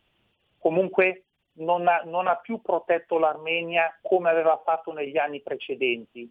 [0.57, 1.25] comunque
[1.57, 6.29] non ha, non ha più protetto l'Armenia come aveva fatto negli anni precedenti,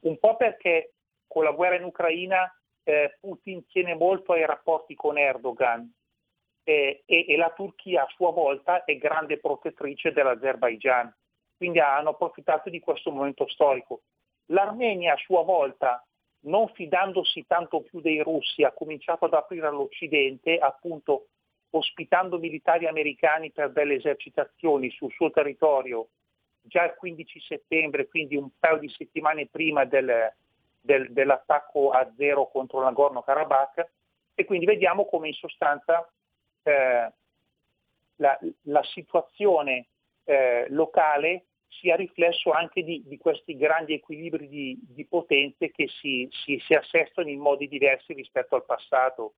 [0.00, 0.92] un po' perché
[1.26, 5.90] con la guerra in Ucraina eh, Putin tiene molto ai rapporti con Erdogan
[6.64, 11.14] eh, e, e, la Turchia a sua volta è grande protettrice dell'Azerbaigian,
[11.56, 14.02] quindi hanno approfittato di questo momento storico.
[14.46, 16.04] L'Armenia a sua volta,
[16.42, 21.26] non fidandosi tanto più dei russi, ha cominciato ad aprire all'Occidente, appunto
[21.70, 26.08] ospitando militari americani per delle esercitazioni sul suo territorio
[26.62, 30.32] già il 15 settembre, quindi un paio di settimane prima del,
[30.80, 33.88] del, dell'attacco a zero contro Nagorno-Karabakh
[34.34, 36.08] e quindi vediamo come in sostanza
[36.62, 37.12] eh,
[38.16, 39.88] la, la, situazione
[40.24, 46.28] eh, locale sia riflesso anche di, di questi grandi equilibri di, di potenze che si,
[46.30, 49.34] si, si assestano in modi diversi rispetto al passato.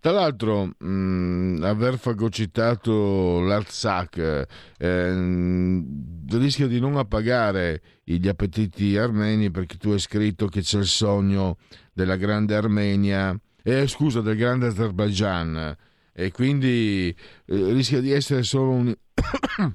[0.00, 4.46] Tra l'altro, mh, mm, aver fagocitato l'Artsakh
[4.78, 5.84] eh,
[6.30, 11.56] rischia di non appagare gli appetiti armeni perché tu hai scritto che c'è il sogno
[11.92, 15.76] della grande Armenia, eh, scusa, del grande Azerbaijan
[16.12, 18.94] e quindi eh, rischia di essere solo un,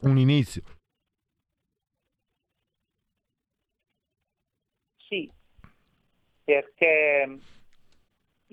[0.00, 0.62] un inizio.
[4.96, 5.30] Sì,
[6.44, 7.38] perché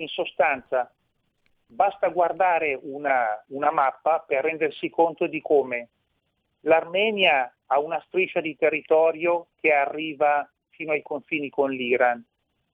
[0.02, 0.92] in sostanza
[1.66, 5.90] basta guardare una, una mappa per rendersi conto di come
[6.62, 12.24] l'Armenia ha una striscia di territorio che arriva fino ai confini con l'Iran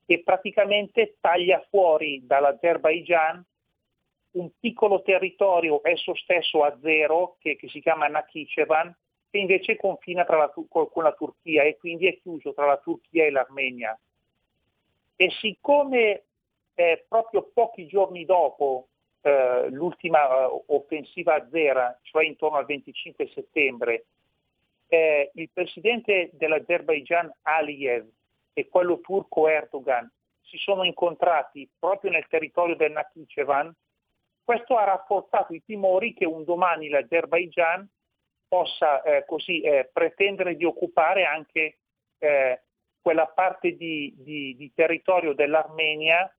[0.06, 3.44] e praticamente taglia fuori dall'Azerbaigian
[4.32, 8.94] un piccolo territorio esso stesso a zero che, che si chiama Nakhichevan
[9.30, 13.30] che invece confina la, con la Turchia e quindi è chiuso tra la Turchia e
[13.30, 13.98] l'Armenia.
[15.16, 16.25] E siccome
[16.76, 18.88] eh, proprio pochi giorni dopo
[19.22, 24.06] eh, l'ultima eh, offensiva a zero, cioè intorno al 25 settembre,
[24.88, 28.06] eh, il presidente dell'Azerbaigian Aliyev
[28.52, 30.08] e quello turco Erdogan
[30.42, 33.74] si sono incontrati proprio nel territorio del Nakhichevan,
[34.44, 37.88] questo ha rafforzato i timori che un domani l'Azerbaigian
[38.46, 41.78] possa eh, così eh, pretendere di occupare anche
[42.18, 42.62] eh,
[43.00, 46.32] quella parte di, di, di territorio dell'Armenia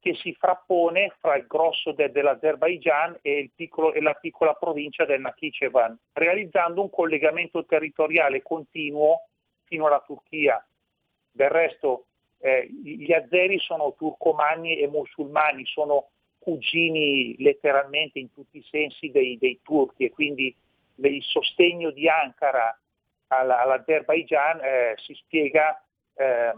[0.00, 5.20] che si frappone fra il grosso de, dell'Azerbaigian e, piccolo, e, la piccola provincia del
[5.20, 9.26] Nakhichevan, realizzando un collegamento territoriale continuo
[9.64, 10.64] fino alla Turchia.
[11.30, 12.06] Del resto
[12.40, 19.36] eh, gli azeri sono turcomani e musulmani, sono cugini letteralmente in tutti i sensi dei,
[19.38, 20.54] dei turchi e quindi
[20.94, 22.76] il sostegno di Ankara
[23.28, 25.82] all'Azerbaigian eh, si, spiega,
[26.14, 26.52] eh,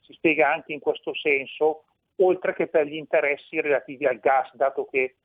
[0.00, 1.84] si spiega anche in questo senso
[2.18, 5.16] oltre che per gli interessi relativi al gas, dato che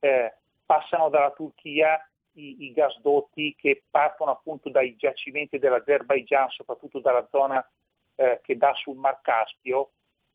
[0.00, 0.34] eh,
[0.64, 1.98] passano dalla Turchia
[2.32, 7.66] i, i, gasdotti che partono appunto dai giacimenti dell'Azerbaigian, soprattutto dalla zona
[8.14, 9.90] eh, che dà sul Mar Caspio,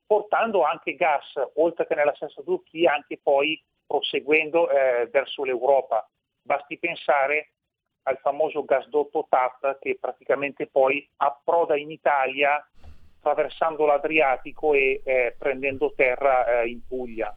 [0.06, 6.08] portando anche gas, oltre che nella stessa Turchia, anche poi proseguendo eh, verso l'Europa.
[6.42, 7.52] Basti pensare
[8.04, 12.66] al famoso gasdotto TAP che praticamente poi approda in Italia
[13.24, 17.36] attraversando l'Adriatico e eh, prendendo terra eh, in Puglia.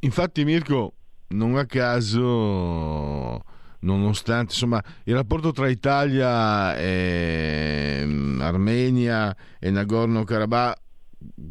[0.00, 0.94] Infatti Mirko,
[1.28, 3.42] non a caso,
[3.80, 10.78] nonostante insomma, il rapporto tra Italia e mm, Armenia e Nagorno-Karabakh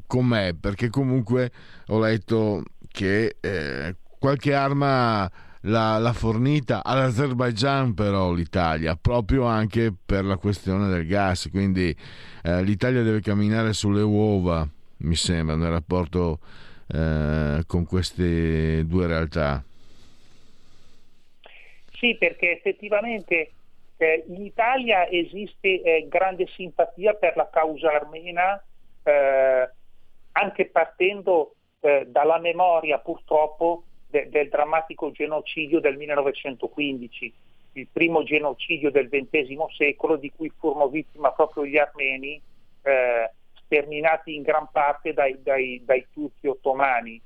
[0.08, 0.54] com'è?
[0.54, 1.52] Perché comunque
[1.88, 5.30] ho letto che eh, qualche arma
[5.62, 11.96] l'ha fornita all'Azerbaigian però l'Italia, proprio anche per la questione del gas, quindi
[12.44, 16.40] eh, l'Italia deve camminare sulle uova, mi sembra, nel rapporto
[16.88, 19.64] eh, con queste due realtà.
[21.92, 23.52] Sì, perché effettivamente
[23.98, 28.64] eh, in Italia esiste eh, grande simpatia per la causa armena,
[29.04, 29.70] eh,
[30.32, 37.34] anche partendo eh, dalla memoria purtroppo de- del drammatico genocidio del 1915,
[37.74, 42.42] il primo genocidio del XX secolo di cui furono vittima proprio gli armeni,
[42.82, 43.32] eh,
[43.64, 47.22] sterminati in gran parte dai, dai, dai turchi ottomani.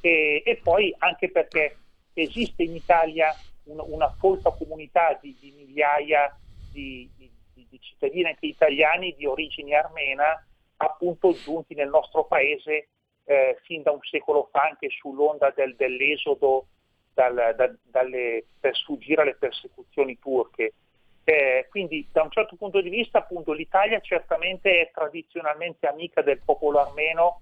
[0.00, 1.76] E, e, poi anche perché
[2.12, 3.34] esiste in Italia
[3.64, 6.36] un, una folta comunità di, di migliaia
[6.70, 10.44] di, di, di, cittadini anche italiani di origine armena
[10.76, 12.88] appunto giunti nel nostro paese
[13.26, 16.66] eh, fin da un secolo fa anche sull'onda del, dell'esodo
[17.12, 20.72] dal, da, dalle, per sfuggire alle persecuzioni turche.
[21.24, 26.40] Eh, quindi da un certo punto di vista appunto l'Italia certamente è tradizionalmente amica del
[26.44, 27.40] popolo armeno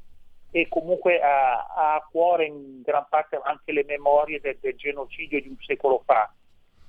[0.50, 5.40] e comunque ha, ha a cuore in gran parte anche le memorie del, del genocidio
[5.42, 6.32] di un secolo fa.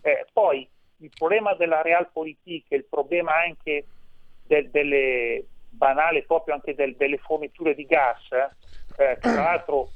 [0.02, 0.66] Eh, poi
[1.00, 3.86] il problema della realpolitik, il problema anche
[4.46, 8.22] del, delle banale proprio anche del, delle forniture di gas,
[8.98, 9.89] eh, tra l'altro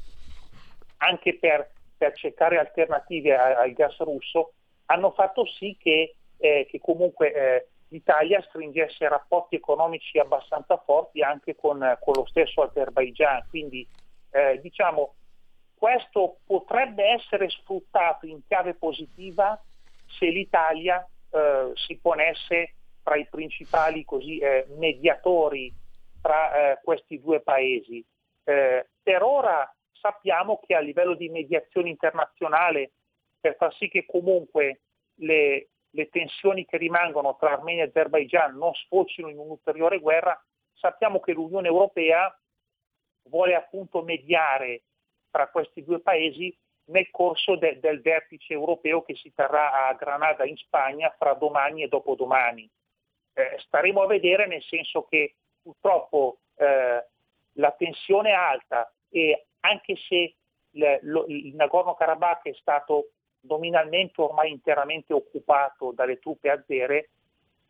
[0.97, 4.53] anche per, per cercare alternative al gas russo,
[4.85, 11.55] hanno fatto sì che eh, che comunque eh, l'Italia stringesse rapporti economici abbastanza forti anche
[11.55, 13.45] con, con lo stesso Azerbaigian.
[13.49, 13.85] Quindi
[14.31, 15.15] eh, diciamo
[15.75, 19.61] questo potrebbe essere sfruttato in chiave positiva
[20.07, 22.73] se l'Italia eh, si ponesse
[23.03, 25.73] tra i principali così, eh, mediatori
[26.21, 28.03] tra questi due paesi.
[29.03, 32.91] Per ora sappiamo che a livello di mediazione internazionale,
[33.39, 34.81] per far sì che comunque
[35.15, 40.41] le, le tensioni che rimangono tra Armenia e Azerbaigian non sfocino in un'ulteriore guerra,
[40.73, 42.33] sappiamo che l'Unione Europea
[43.23, 44.83] vuole appunto mediare
[45.29, 50.45] tra questi due paesi nel corso de- del vertice europeo che si terrà a Granada
[50.45, 52.67] in Spagna fra domani e dopodomani.
[53.33, 57.05] Eh, staremo a vedere nel senso che purtroppo eh,
[57.59, 60.33] la tensione è alta e anche se
[60.71, 67.09] il, Nagorno-Karabakh è stato nominalmente ormai interamente occupato dalle truppe azere,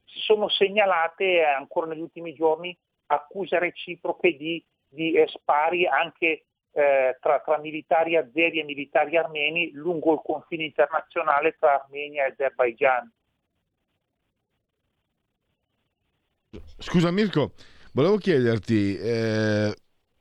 [0.06, 2.76] si sono segnalate eh, ancora negli ultimi giorni
[3.08, 9.72] accuse reciproche di, di eh, spari anche eh, tra, tra, militari azeri e militari armeni
[9.72, 13.12] lungo il confine internazionale tra Armenia e Azerbaigian.
[16.78, 17.52] Scusa Mirko,
[18.00, 19.76] volevo chiederti, eh,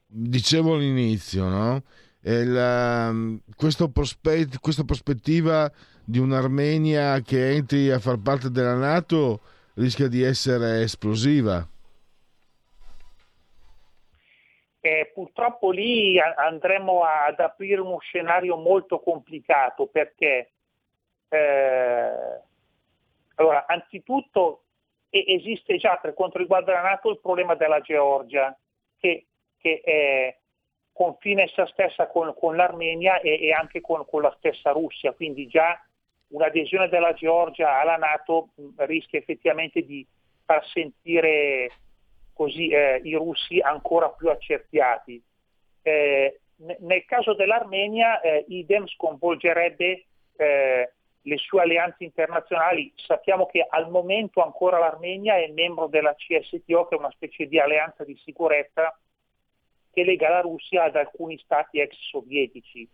[0.04, 1.82] dicevo all'inizio, no?
[2.22, 3.12] la,
[3.54, 5.70] questo prospe- questa prospettiva
[6.04, 9.40] di un'Armenia che entri a far parte della Nato
[9.74, 11.64] rischia di essere esplosiva.
[14.80, 20.50] Eh, purtroppo lì andremo ad aprire uno scenario molto complicato perché
[21.28, 22.40] eh,
[23.36, 24.62] allora, anzitutto
[25.10, 28.56] esiste già per quanto riguarda la Nato il problema della Georgia
[28.98, 29.26] che,
[29.58, 30.36] che è,
[30.92, 35.46] confina essa stessa con, con l'Armenia e, e anche con, con, la stessa Russia, quindi
[35.46, 35.80] già
[36.30, 38.48] un'adesione della Georgia alla Nato
[38.78, 40.04] rischia effettivamente di
[40.44, 41.70] far sentire
[42.32, 45.22] così eh, i russi ancora più accerchiati.
[45.82, 46.40] Eh,
[46.80, 50.04] nel caso dell'Armenia eh, idem sconvolgerebbe
[50.36, 50.92] eh,
[51.28, 52.92] le sue alleanze internazionali.
[52.96, 57.60] Sappiamo che al momento ancora l'Armenia è membro della CSTO, che è una specie di
[57.60, 58.98] alleanza di sicurezza
[59.92, 62.88] che lega la Russia ad alcuni stati ex sovietici.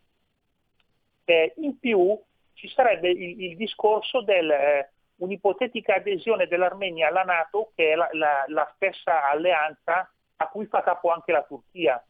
[1.25, 2.21] Eh, in più
[2.55, 8.09] ci sarebbe il, il discorso di eh, un'ipotetica adesione dell'Armenia alla Nato, che è la,
[8.13, 12.05] la, la, stessa alleanza a cui fa capo anche la Turchia.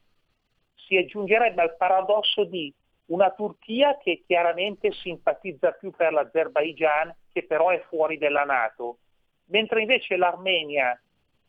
[0.73, 2.73] Si aggiungerebbe al paradosso di
[3.07, 8.97] una Turchia che chiaramente simpatizza più per l'Azerbaigian, che però è fuori della Nato,
[9.45, 10.99] mentre invece l'Armenia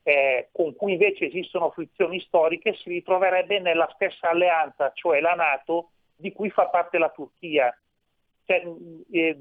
[0.03, 5.91] eh, con cui invece esistono frizioni storiche, si ritroverebbe nella stessa alleanza, cioè la Nato,
[6.15, 7.77] di cui fa parte la Turchia.
[8.45, 8.63] Cioè,
[9.11, 9.37] eh,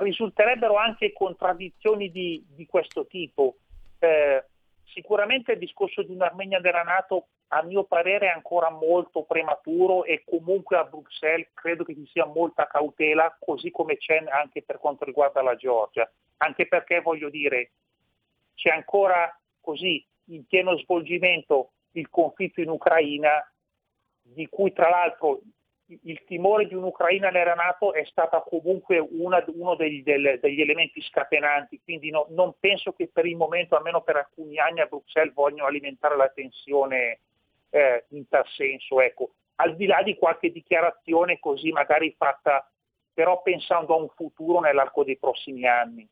[0.00, 3.56] risulterebbero anche contraddizioni di, di questo tipo.
[3.98, 4.44] Eh,
[4.84, 10.22] sicuramente il discorso di un'Armenia della Nato a mio parere è ancora molto prematuro e
[10.24, 15.04] comunque a Bruxelles credo che ci sia molta cautela, così come c'è anche per quanto
[15.04, 17.70] riguarda la Georgia, anche perché voglio dire
[18.54, 23.48] c'è ancora così in pieno svolgimento il conflitto in Ucraina,
[24.22, 25.40] di cui tra l'altro
[26.02, 31.00] il timore di un'Ucraina nella Nato è stata comunque una, uno degli, del, degli, elementi
[31.00, 35.32] scatenanti, quindi no, non penso che per il momento, almeno per alcuni anni, a Bruxelles
[35.32, 37.20] vogliano alimentare la tensione
[37.76, 39.00] eh, in tal senso.
[39.00, 39.34] Ecco.
[39.56, 42.70] Al di là di qualche dichiarazione così magari fatta
[43.12, 46.06] però pensando a un futuro nell'arco dei prossimi anni.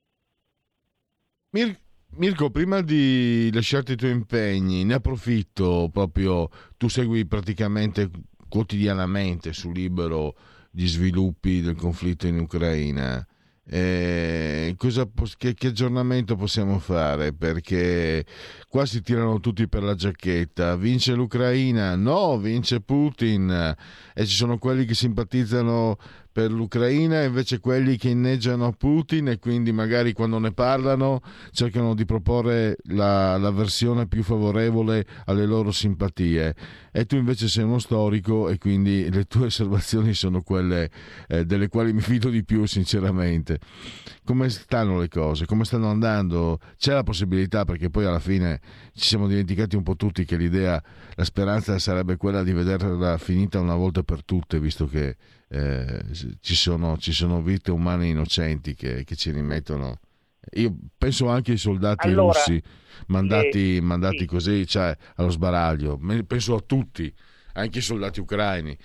[1.51, 1.79] Mir-
[2.17, 6.49] Mirko, prima di lasciarti i tuoi impegni, ne approfitto proprio,
[6.79, 8.09] tu segui praticamente
[8.49, 10.35] quotidianamente su Libero
[10.71, 13.27] gli sviluppi del conflitto in Ucraina.
[13.67, 15.09] Eh, cosa,
[15.39, 17.33] che, che, aggiornamento possiamo fare?
[17.33, 18.25] Perché
[18.69, 20.77] qua si tirano tutti per la giacchetta.
[20.77, 21.97] Vince l'Ucraina?
[21.97, 23.75] No, vince Putin.
[24.15, 25.97] E ci sono quelli che simpatizzano
[26.35, 31.23] per l'Ucraina e invece quelli che inneggiano Putin e quindi magari quando ne parlano
[31.53, 36.57] cercano di proporre la, la versione più favorevole alle loro simpatie
[36.91, 40.91] e tu invece sei uno storico e quindi le tue osservazioni sono quelle
[41.29, 43.61] eh, delle quali mi fido di più sinceramente.
[44.25, 45.45] Come stanno le cose?
[45.47, 46.59] Come stanno andando?
[46.77, 48.61] C'è la possibilità perché poi alla fine
[48.93, 50.83] ci siamo dimenticati un po' tutti che l'idea,
[51.15, 55.17] la speranza sarebbe quella di vederla finita una volta per tutte visto che
[55.55, 56.03] eh,
[56.41, 60.01] ci, sono, ci, sono, vite umane innocenti che, che, ci rimettono.
[60.55, 62.61] Io penso anche ai soldati allora, russi
[63.07, 64.27] mandati, eh, mandati sì.
[64.27, 65.97] così, cioè allo sbaraglio.
[66.27, 67.13] Penso a tutti,
[67.53, 68.77] anche ai soldati ucraini,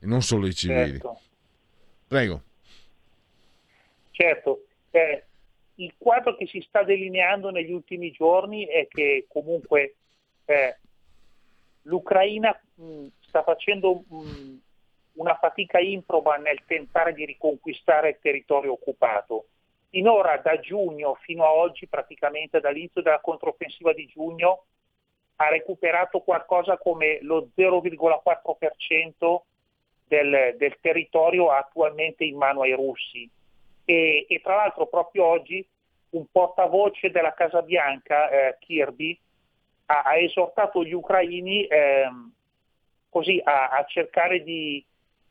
[0.00, 0.92] non solo ai civili.
[0.92, 1.20] Certo.
[2.08, 2.42] Prego.
[4.12, 5.24] Certo, eh,
[5.74, 9.96] il quadro che si sta delineando negli ultimi giorni è che comunque
[10.46, 10.78] eh,
[11.82, 14.56] l'Ucraina mh, sta facendo mh,
[15.16, 19.46] una fatica improba nel tentare di riconquistare il territorio occupato.
[19.88, 24.64] Finora da giugno fino a oggi, praticamente dall'inizio della controffensiva di giugno,
[25.36, 29.40] ha recuperato qualcosa come lo 0,4%
[30.06, 33.28] del, del territorio attualmente in mano ai russi.
[33.84, 35.66] E, e, tra l'altro proprio oggi
[36.10, 39.18] un portavoce della Casa Bianca, eh, Kirby,
[39.86, 42.08] ha, ha, esortato gli ucraini eh,
[43.08, 44.84] così a, a cercare di,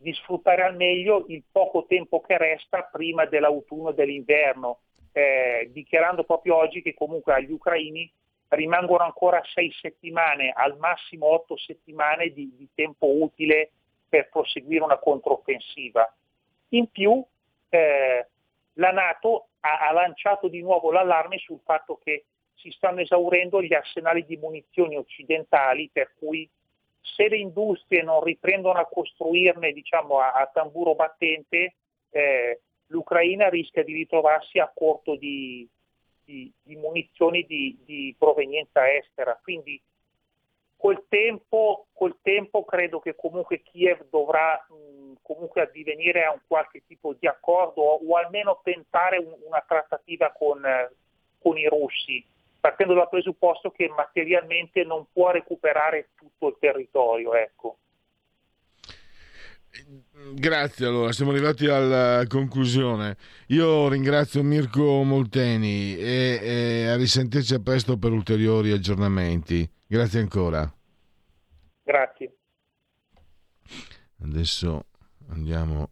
[0.05, 4.81] di sfruttare al meglio il poco tempo che resta prima dell'autunno e dell'inverno,
[5.11, 8.07] eh, dichiarando proprio oggi che comunque agli ucraini
[8.49, 13.71] rimangono ancora sei settimane, al massimo otto settimane di, di tempo utile
[14.07, 16.13] per proseguire una controffensiva.
[16.69, 17.25] In più
[17.69, 18.27] eh,
[18.73, 23.73] la Nato ha, ha lanciato di nuovo l'allarme sul fatto che si stanno esaurendo gli
[23.73, 26.47] arsenali di munizioni occidentali per cui
[27.13, 31.75] se le industrie non riprendono a costruirne diciamo, a, a tamburo battente,
[32.09, 35.67] eh, l'Ucraina rischia di ritrovarsi a corto di,
[36.23, 39.39] di, di munizioni di, di, provenienza estera.
[39.41, 39.79] Quindi
[40.75, 46.83] col tempo, col tempo, credo che comunque Kiev dovrà mh, comunque addivenire a un qualche
[46.87, 50.91] tipo di accordo o, almeno tentare un, una trattativa con, eh,
[51.39, 52.23] con i russi
[52.65, 57.35] partendo dal presupposto che materialmente non può recuperare tutto il territorio.
[57.35, 57.77] Ecco.
[60.33, 63.17] Grazie, allora siamo arrivati alla conclusione.
[63.49, 69.69] Io ringrazio Mirko Molteni e, e a risentirci a presto per ulteriori aggiornamenti.
[69.85, 70.67] Grazie ancora.
[71.83, 72.35] Grazie.
[74.23, 74.85] Adesso
[75.29, 75.91] andiamo,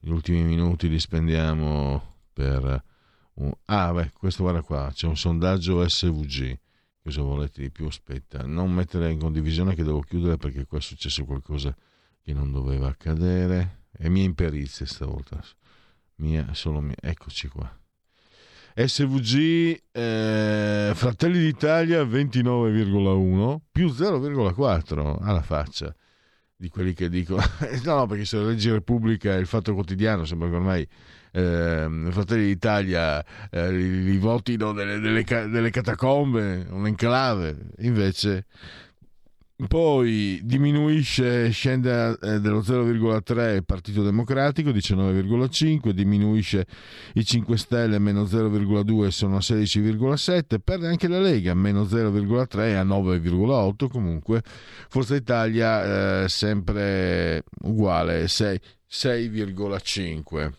[0.00, 2.90] gli ultimi minuti li spendiamo per
[3.66, 6.58] Ah, beh, questo guarda qua, c'è un sondaggio SVG.
[7.02, 7.86] Cosa volete di più?
[7.86, 11.74] Aspetta, non mettere in condivisione che devo chiudere perché qua è successo qualcosa
[12.22, 13.86] che non doveva accadere.
[13.90, 15.42] È mia imperizia stavolta.
[16.16, 16.94] Mia, solo mia.
[17.00, 17.76] Eccoci qua.
[18.74, 25.94] SVG eh, Fratelli d'Italia 29,1 più 0,4 alla faccia
[26.62, 27.42] di quelli che dicono
[27.82, 30.88] no perché se leggi Repubblica e il Fatto Quotidiano sembra che ormai
[31.32, 38.44] eh, Fratelli d'Italia eh, li, li, votino delle, delle, delle catacombe, un'enclave, invece
[39.68, 46.66] poi diminuisce, scende eh, dello 0,3 il Partito Democratico, 19,5, diminuisce
[47.14, 52.84] i 5 Stelle, meno 0,2 sono a 16,7, perde anche la Lega, meno 0,3 a
[52.84, 54.42] 9,8, comunque
[54.88, 60.52] Forza Italia eh, sempre uguale, 6, 6,5.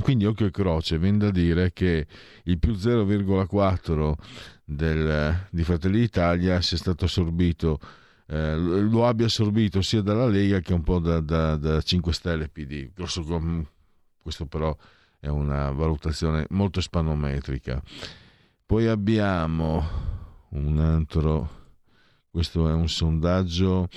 [0.00, 2.06] Quindi occhio e croce, viene da dire che
[2.44, 4.12] il più 0,4
[4.64, 7.80] del, di Fratelli d'Italia sia stato assorbito,
[8.30, 12.48] eh, lo abbia assorbito sia dalla Lega che un po' da, da, da 5 Stelle
[12.48, 12.90] PD.
[12.94, 13.24] Grosso,
[14.20, 14.76] questo però
[15.18, 17.82] è una valutazione molto spanometrica.
[18.66, 19.82] Poi abbiamo
[20.50, 21.48] un altro,
[22.30, 23.88] questo è un sondaggio.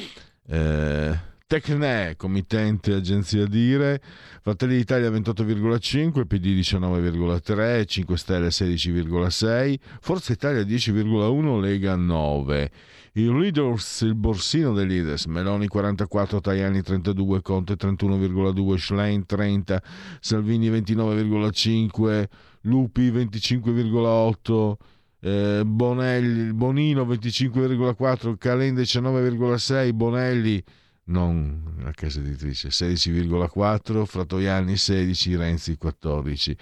[0.47, 4.01] Eh, Tecne, committente agenzia Dire,
[4.41, 12.71] Fratelli d'Italia 28,5, PD 19,3, 5 Stelle 16,6, Forza Italia 10,1, Lega 9.
[13.13, 19.83] Il leaders, il borsino dei leaders, Meloni 44, Tajani 32, Conte 31,2, Schlein 30,
[20.21, 22.25] Salvini 29,5,
[22.61, 24.75] Lupi 25,8,
[25.19, 30.63] eh, Bonelli, Bonino 25,4, Calenda 19,6, Bonelli
[31.11, 36.57] non la casa editrice, 16,4, Fratoianni 16, Renzi 14.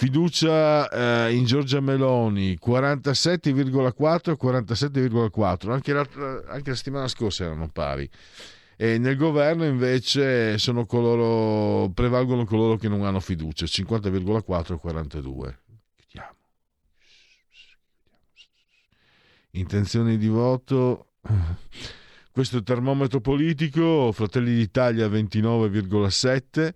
[0.00, 0.88] Fiducia
[1.26, 8.08] eh, in Giorgia Meloni 47,4 e 47,4, anche anche la settimana scorsa erano pari.
[8.76, 15.58] E nel governo invece coloro, prevalgono coloro che non hanno fiducia, 50,4 e 42.
[15.96, 16.36] Chiudiamo.
[19.50, 21.08] Intenzioni di voto.
[22.30, 26.72] Questo è il termometro politico, Fratelli d'Italia 29,7,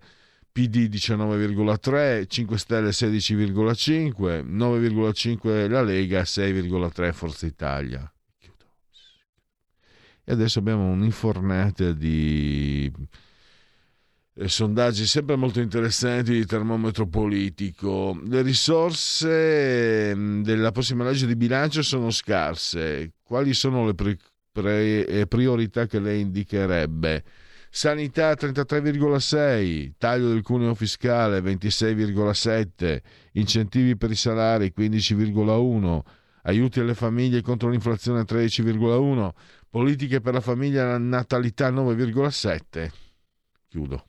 [0.53, 8.07] PD 19,3, 5 Stelle 16,5, 9,5 la Lega, 6,3 Forza Italia.
[10.23, 12.89] E adesso abbiamo un'infornata di
[14.35, 18.15] eh, sondaggi sempre molto interessanti di termometro politico.
[18.23, 23.13] Le risorse mm, della prossima legge di bilancio sono scarse.
[23.23, 24.17] Quali sono le pre-
[24.51, 27.23] pre- eh, priorità che lei indicherebbe?
[27.75, 33.01] Sanità 33,6, taglio del cuneo fiscale 26,7,
[33.31, 36.01] incentivi per i salari 15,1,
[36.43, 39.31] aiuti alle famiglie contro l'inflazione 13,1,
[39.71, 42.91] Politiche per la famiglia la natalità 9,7.
[43.67, 44.07] Chiudo.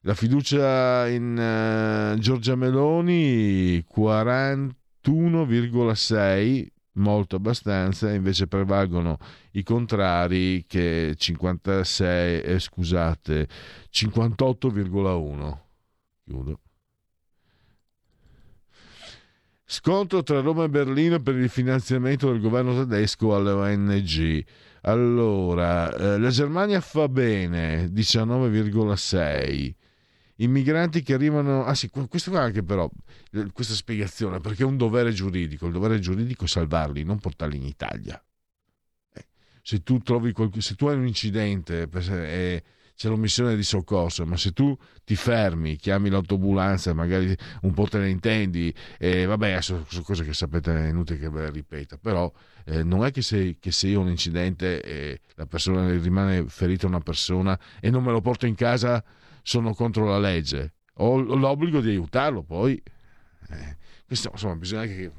[0.00, 9.18] La fiducia in uh, Giorgia Meloni 41,6, molto abbastanza, invece prevalgono
[9.52, 13.48] i contrari che 56, eh, scusate,
[13.90, 15.58] 58,1.
[16.24, 16.60] Chiudo.
[19.64, 24.44] Scontro tra Roma e Berlino per il finanziamento del governo tedesco alle ONG.
[24.82, 29.74] Allora, eh, la Germania fa bene, 19,6.
[30.42, 31.64] I migranti che arrivano...
[31.64, 32.90] Ah sì, questo qua anche però,
[33.32, 35.66] eh, questa spiegazione, perché è un dovere giuridico.
[35.66, 38.20] Il dovere giuridico è salvarli, non portarli in Italia.
[39.14, 39.26] Eh,
[39.62, 42.62] se tu trovi qualche, se tu hai un incidente e
[42.96, 47.98] c'è l'omissione di soccorso, ma se tu ti fermi, chiami l'autobulanza, magari un po' te
[47.98, 51.96] ne intendi, e vabbè, sono, sono cose che sapete, è inutile che ve le ripeta,
[51.98, 52.30] però
[52.64, 56.46] eh, non è che se, che se io ho un incidente e la persona rimane
[56.48, 59.02] ferita una persona e non me lo porto in casa,
[59.42, 60.74] sono contro la legge.
[60.96, 62.80] Ho l'obbligo di aiutarlo, poi...
[63.48, 63.76] Eh,
[64.06, 65.10] questo, insomma, bisogna che,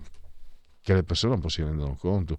[0.82, 2.38] che le persone un po' si rendano conto.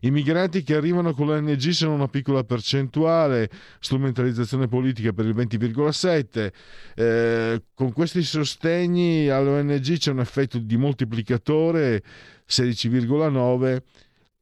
[0.00, 3.50] I migranti che arrivano con l'ONG sono una piccola percentuale,
[3.80, 6.52] strumentalizzazione politica per il 20,7%.
[6.94, 12.02] Eh, con questi sostegni all'ONG c'è un effetto di moltiplicatore
[12.48, 13.82] 16,9%.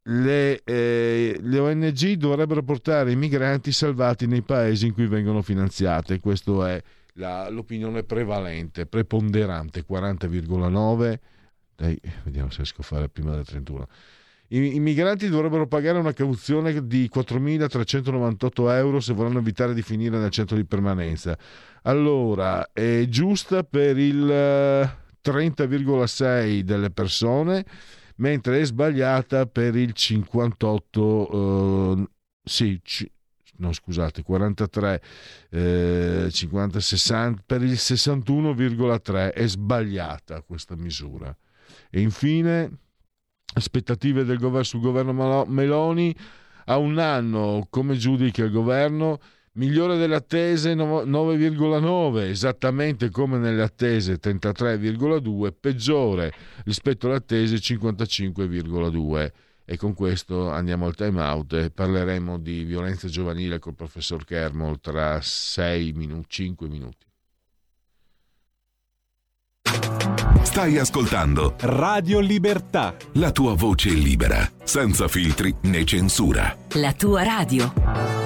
[0.09, 6.21] Le, eh, le, ONG dovrebbero portare i migranti salvati nei paesi in cui vengono finanziate.
[6.21, 6.83] Questa è
[7.15, 11.19] la, l'opinione prevalente, preponderante, 40,9.
[11.75, 13.89] Dai, vediamo se riesco a fare prima del 31.
[14.49, 20.31] I, migranti dovrebbero pagare una cauzione di 4.398 euro se vorranno evitare di finire nel
[20.31, 21.37] centro di permanenza.
[21.83, 27.65] Allora, è giusta per il 30,6 eh, delle persone,
[28.17, 32.09] mentre è sbagliata per il 58, eh,
[32.43, 33.09] sì, c-
[33.59, 35.03] no scusate, 43,
[35.51, 41.35] eh, 50, 60, per il 61,3 è sbagliata questa misura.
[41.91, 42.71] E infine
[43.55, 46.15] aspettative del governo, sul governo Meloni.
[46.69, 49.21] A un anno, come giudica il governo?
[49.57, 56.33] Migliore delle attese 9,9, esattamente come nelle attese 33,2, peggiore
[56.65, 59.33] rispetto alle attese 55,2.
[59.65, 64.79] E con questo andiamo al time out e parleremo di violenza giovanile col professor Kermol
[64.79, 67.07] tra 6 minuti, 5 minuti.
[70.43, 72.95] Stai ascoltando Radio Libertà.
[73.15, 76.55] La tua voce libera, senza filtri né censura.
[76.75, 78.26] La tua radio.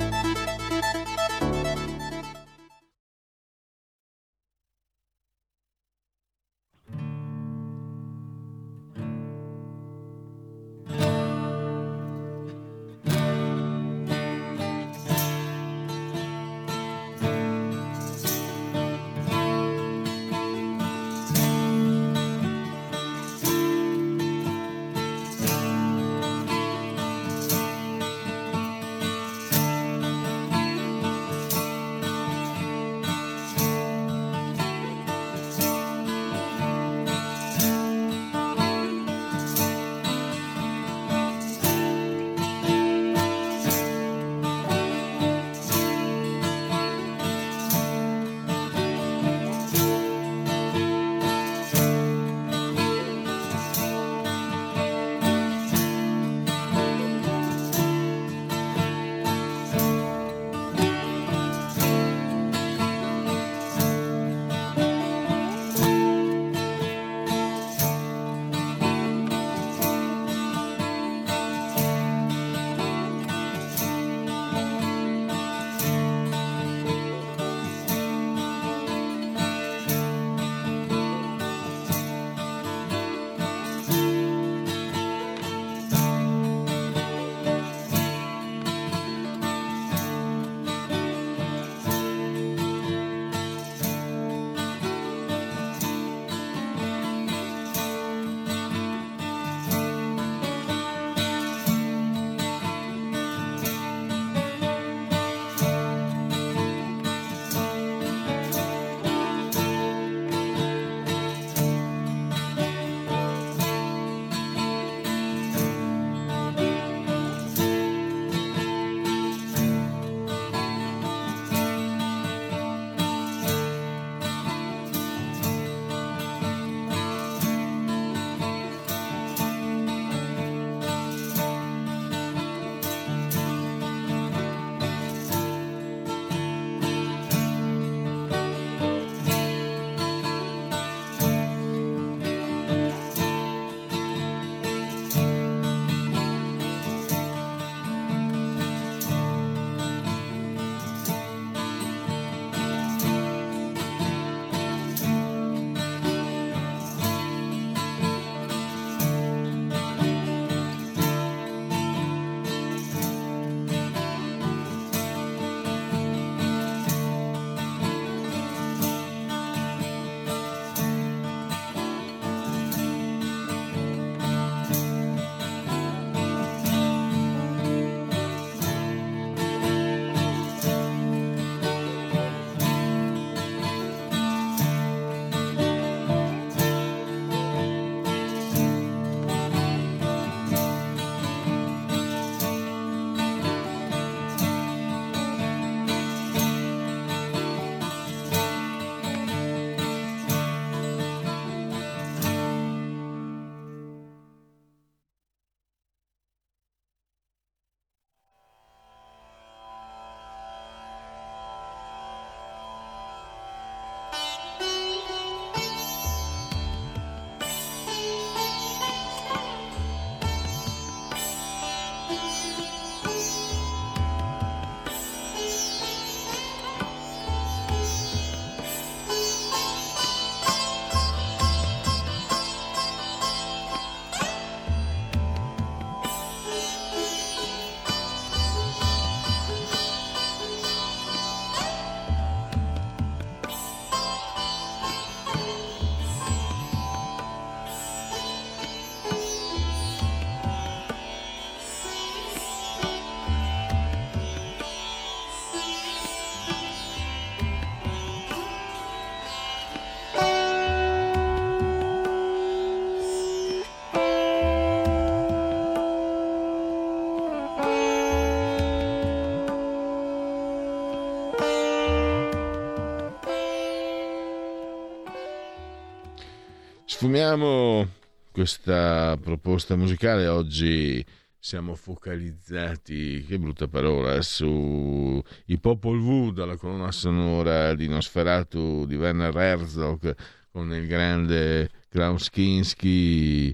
[277.01, 277.89] Sfumiamo
[278.31, 280.27] questa proposta musicale.
[280.27, 281.03] Oggi
[281.39, 288.97] siamo focalizzati, che brutta parola, su i Popol Vuh dalla colonna sonora di Nosferatu di
[288.97, 290.15] Werner Herzog
[290.51, 293.49] con il grande Klaus Kinski.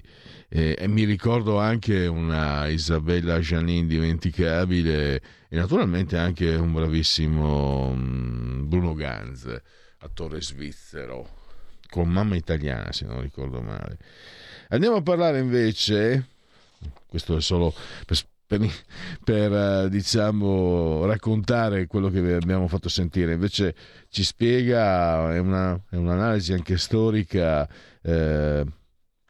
[0.50, 8.68] Eh, e mi ricordo anche una Isabella Janin dimenticabile e naturalmente anche un bravissimo um,
[8.68, 9.50] Bruno Ganz,
[10.00, 11.37] attore svizzero,
[11.88, 13.98] con mamma italiana se non ricordo male.
[14.68, 16.26] Andiamo a parlare invece,
[17.06, 17.74] questo è solo
[18.04, 18.70] per, per,
[19.24, 23.74] per eh, diciamo, raccontare quello che vi abbiamo fatto sentire, invece
[24.08, 27.68] ci spiega, è, una, è un'analisi anche storica.
[28.02, 28.64] Eh,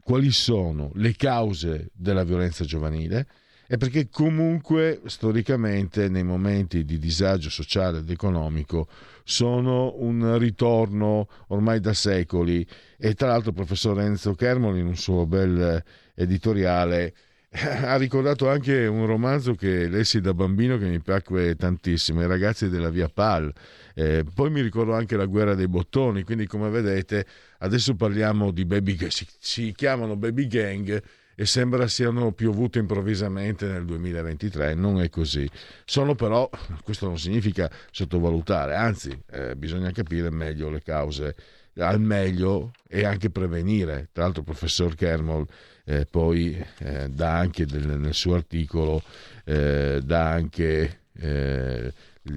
[0.03, 3.27] quali sono le cause della violenza giovanile
[3.71, 8.87] e perché comunque storicamente nei momenti di disagio sociale ed economico
[9.23, 12.65] sono un ritorno ormai da secoli
[12.97, 15.83] e tra l'altro il professor Enzo Kermol in un suo bel
[16.15, 17.13] editoriale
[17.51, 22.69] ha ricordato anche un romanzo che lessi da bambino che mi piacque tantissimo, I ragazzi
[22.69, 23.51] della via Pal.
[23.95, 27.25] Eh, poi mi ricordo anche la guerra dei bottoni, quindi come vedete
[27.61, 31.01] Adesso parliamo di baby gang, si, si chiamano baby gang
[31.39, 35.49] e sembra siano piovute improvvisamente nel 2023, non è così.
[35.85, 36.49] Sono però,
[36.83, 41.33] questo non significa sottovalutare, anzi eh, bisogna capire meglio le cause
[41.77, 44.09] al meglio e anche prevenire.
[44.11, 45.47] Tra l'altro il professor Kermol
[45.85, 49.01] eh, poi eh, dà anche del, nel suo articolo,
[49.45, 51.93] eh, dà anche eh,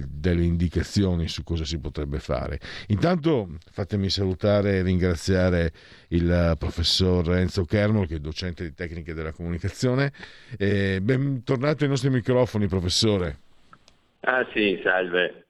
[0.07, 2.59] delle indicazioni su cosa si potrebbe fare.
[2.87, 5.71] Intanto fatemi salutare e ringraziare
[6.09, 10.11] il professor Enzo Kermol, che è docente di tecniche della comunicazione.
[10.57, 13.39] E bentornato ai nostri microfoni, professore.
[14.21, 15.45] Ah sì, salve.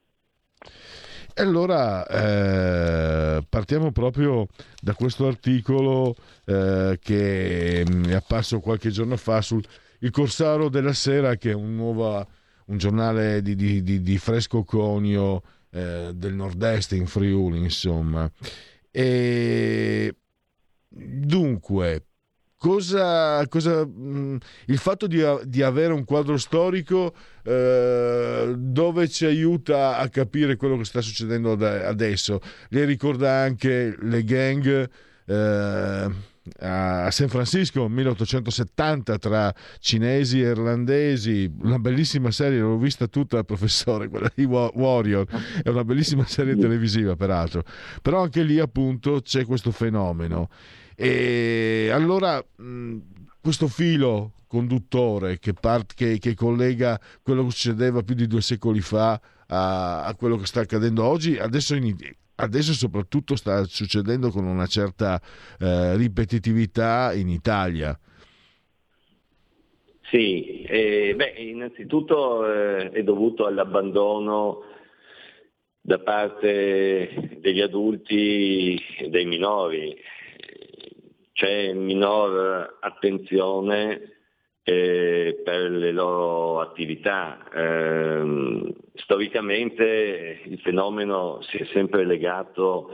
[1.36, 4.48] Allora eh, partiamo proprio
[4.80, 6.16] da questo articolo
[6.46, 9.64] eh, che è apparso qualche giorno fa sul
[10.00, 12.28] Il Corsaro della Sera, che è un nuovo
[12.66, 15.42] un giornale di, di, di, di fresco conio
[15.72, 18.30] eh, del nord-est in Friuli, insomma.
[18.92, 20.16] E
[20.88, 22.06] dunque,
[22.58, 24.38] cosa, cosa mh,
[24.68, 30.78] il fatto di, di, avere un quadro storico eh, dove ci aiuta a capire quello
[30.78, 32.40] che sta succedendo adesso.
[32.70, 34.90] Lei ricorda anche le gang.
[35.26, 43.44] Eh, a San Francisco 1870 tra cinesi e irlandesi, una bellissima serie, l'ho vista tutta,
[43.44, 45.26] professore, quella di Warrior,
[45.64, 47.64] è una bellissima serie televisiva peraltro,
[48.02, 50.50] però anche lì appunto c'è questo fenomeno.
[50.96, 52.44] E allora
[53.42, 58.82] questo filo conduttore che, part, che, che, collega quello che succedeva più di due secoli
[58.82, 61.96] fa a, a quello che sta accadendo oggi, adesso in,
[62.36, 65.22] adesso soprattutto sta succedendo con una certa
[65.60, 67.98] eh, ripetitività in Italia.
[70.10, 74.62] Sì, eh, beh, innanzitutto eh, è dovuto all'abbandono
[75.82, 79.96] da parte degli adulti e dei minori.
[81.34, 84.23] C'è minor attenzione
[84.64, 87.50] eh, per le loro attività.
[87.54, 92.90] Eh, storicamente il fenomeno si è sempre legato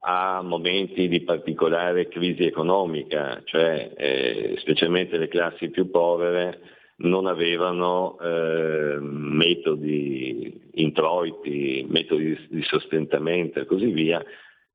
[0.00, 6.60] a momenti di particolare crisi economica, cioè eh, specialmente le classi più povere
[6.98, 14.24] non avevano eh, metodi, introiti, metodi di sostentamento e così via,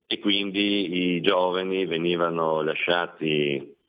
[0.05, 3.79] e quindi i giovani venivano lasciati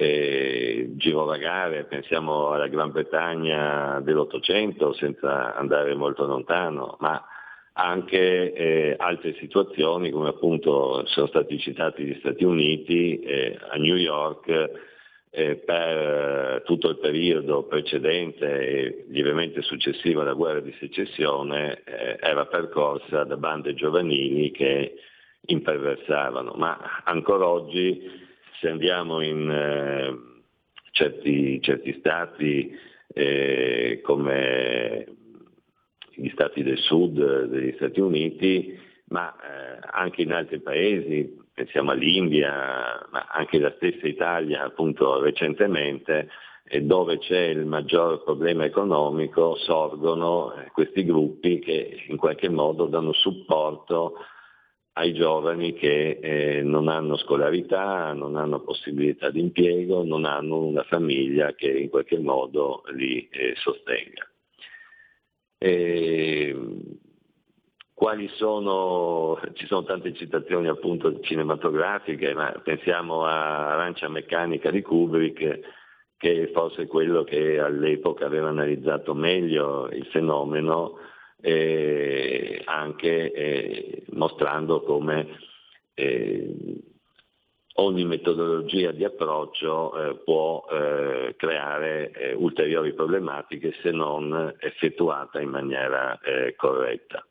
[0.00, 7.20] eh, girovagare, pensiamo alla Gran Bretagna dell'Ottocento senza andare molto lontano, ma
[7.72, 13.96] anche eh, altre situazioni come appunto sono stati citati gli Stati Uniti, eh, a New
[13.96, 14.70] York
[15.30, 22.46] eh, per tutto il periodo precedente e lievemente successivo alla guerra di secessione eh, era
[22.46, 24.94] percorsa da bande giovanili che
[25.46, 28.26] imperversavano, ma ancora oggi
[28.60, 30.16] se andiamo in eh,
[30.90, 32.76] certi, certi, stati
[33.14, 35.06] eh, come
[36.14, 38.76] gli stati del sud degli Stati Uniti,
[39.08, 46.28] ma eh, anche in altri paesi, pensiamo all'India, ma anche la stessa Italia appunto recentemente,
[46.82, 53.12] dove c'è il maggior problema economico, sorgono eh, questi gruppi che in qualche modo danno
[53.12, 54.16] supporto
[54.98, 60.82] ai giovani che eh, non hanno scolarità, non hanno possibilità di impiego, non hanno una
[60.82, 64.28] famiglia che in qualche modo li eh, sostenga.
[65.56, 66.56] E
[67.94, 75.60] quali sono, ci sono tante citazioni appunto cinematografiche, ma pensiamo a Arancia Meccanica di Kubrick,
[76.16, 80.98] che è forse quello che all'epoca aveva analizzato meglio il fenomeno,
[81.40, 85.38] eh, anche eh, mostrando come
[85.94, 86.54] eh,
[87.74, 95.50] ogni metodologia di approccio eh, può eh, creare eh, ulteriori problematiche se non effettuata in
[95.50, 96.18] maniera
[96.56, 97.24] corretta.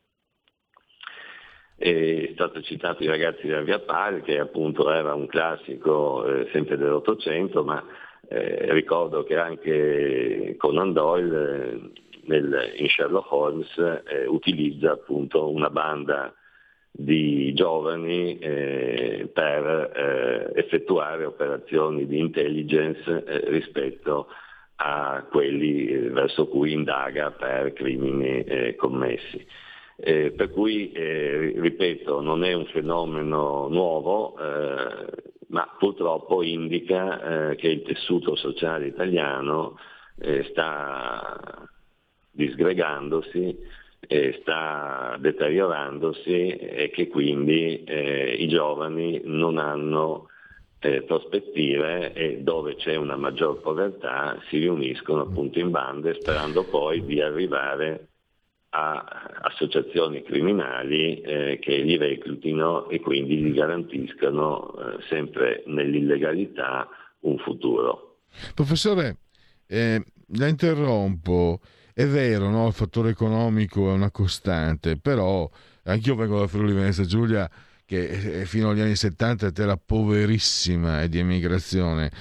[1.75, 7.63] È stato citato i ragazzi della Via Pari, che appunto era un classico sempre dell'Ottocento,
[7.63, 7.83] ma
[8.29, 11.91] ricordo che anche Conan Doyle
[12.27, 16.33] nel, in Sherlock Holmes utilizza appunto una banda
[16.99, 24.27] di giovani eh, per eh, effettuare operazioni di intelligence eh, rispetto
[24.77, 29.45] a quelli eh, verso cui indaga per crimini eh, commessi.
[29.99, 34.35] Eh, per cui, ripeto, non è un fenomeno nuovo,
[35.47, 39.79] ma purtroppo indica che il tessuto sociale italiano
[40.51, 41.67] sta
[42.37, 43.57] disgregandosi
[43.99, 50.29] eh, sta deteriorandosi e che quindi eh, i giovani non hanno
[50.79, 57.03] eh, prospettive e dove c'è una maggior povertà si riuniscono appunto in bande sperando poi
[57.03, 58.07] di arrivare
[58.69, 66.87] a associazioni criminali eh, che li reclutino e quindi gli garantiscano eh, sempre nell'illegalità
[67.21, 68.19] un futuro.
[68.53, 69.17] Professore,
[69.67, 70.03] eh,
[70.37, 71.59] la interrompo.
[71.97, 72.67] È vero, no?
[72.67, 75.49] il fattore economico è una costante, però
[75.85, 77.49] anch'io vengo da Friuli Venezia Giulia
[77.85, 82.11] che fino agli anni 70 era poverissima e di emigrazione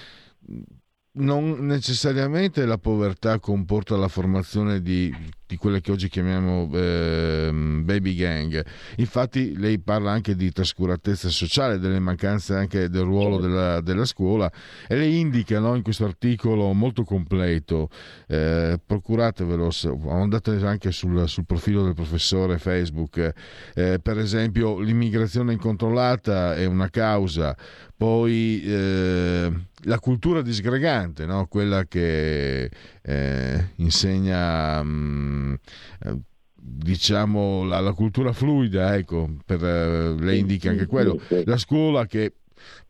[1.19, 5.15] non necessariamente la povertà comporta la formazione di,
[5.47, 8.65] di quelle che oggi chiamiamo eh, baby gang.
[8.97, 14.51] Infatti lei parla anche di trascuratezza sociale, delle mancanze anche del ruolo della, della scuola
[14.89, 17.89] e lei indica no, in questo articolo molto completo,
[18.27, 19.71] eh, procuratevelo,
[20.09, 23.33] andate anche sul, sul, profilo del professore Facebook,
[23.75, 27.57] eh, per esempio l'immigrazione incontrollata è una causa,
[27.97, 29.53] poi eh,
[29.85, 31.47] la cultura disgregante, no?
[31.47, 32.71] quella che
[33.09, 35.55] eh, insegna mh, mm,
[36.01, 36.21] eh,
[36.55, 42.35] diciamo la, la, cultura fluida, ecco, per, eh, lei indica anche quello, la scuola che,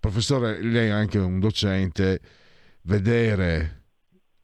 [0.01, 2.21] professore, lei è anche un docente,
[2.83, 3.83] vedere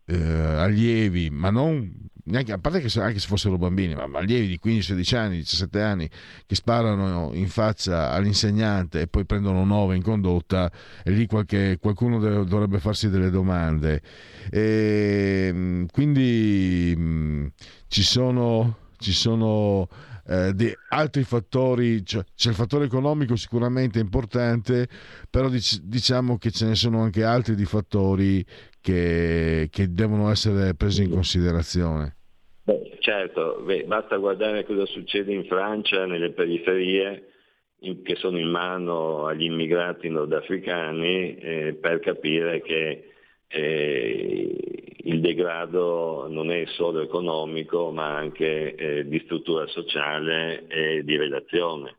[0.04, 1.90] eh, allievi, ma non
[2.24, 6.08] neanche, a parte che anche se fossero bambini, ma allievi di 15-16 anni, 17 anni
[6.46, 10.70] che sparano in faccia all'insegnante e poi prendono 9 in condotta,
[11.02, 14.02] e lì qualche, qualcuno dovrebbe farsi delle domande.
[14.50, 17.46] E, ehm, quindi mm,
[17.88, 19.88] ci sono, ci sono
[20.26, 24.88] eh, di altri fattori, cioè, c'è il fattore economico sicuramente importante,
[25.30, 28.44] però dic- diciamo che ce ne sono anche altri di fattori
[28.80, 32.16] che, che devono essere presi in considerazione.
[32.64, 37.26] Beh, certo, beh, basta guardare cosa succede in Francia, nelle periferie
[37.80, 43.11] in, che sono in mano agli immigrati nordafricani eh, per capire che
[43.52, 44.62] eh,
[45.04, 51.96] il degrado non è solo economico ma anche eh, di struttura sociale e di relazione.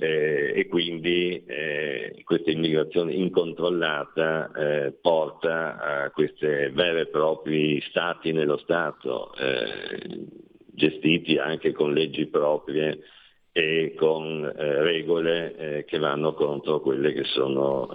[0.00, 8.30] Eh, e quindi eh, questa immigrazione incontrollata eh, porta a questi veri e propri stati
[8.30, 10.24] nello Stato, eh,
[10.66, 13.00] gestiti anche con leggi proprie
[13.50, 17.88] e con regole che vanno contro quelle che sono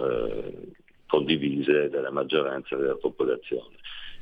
[1.14, 3.76] condivise dalla maggioranza della popolazione.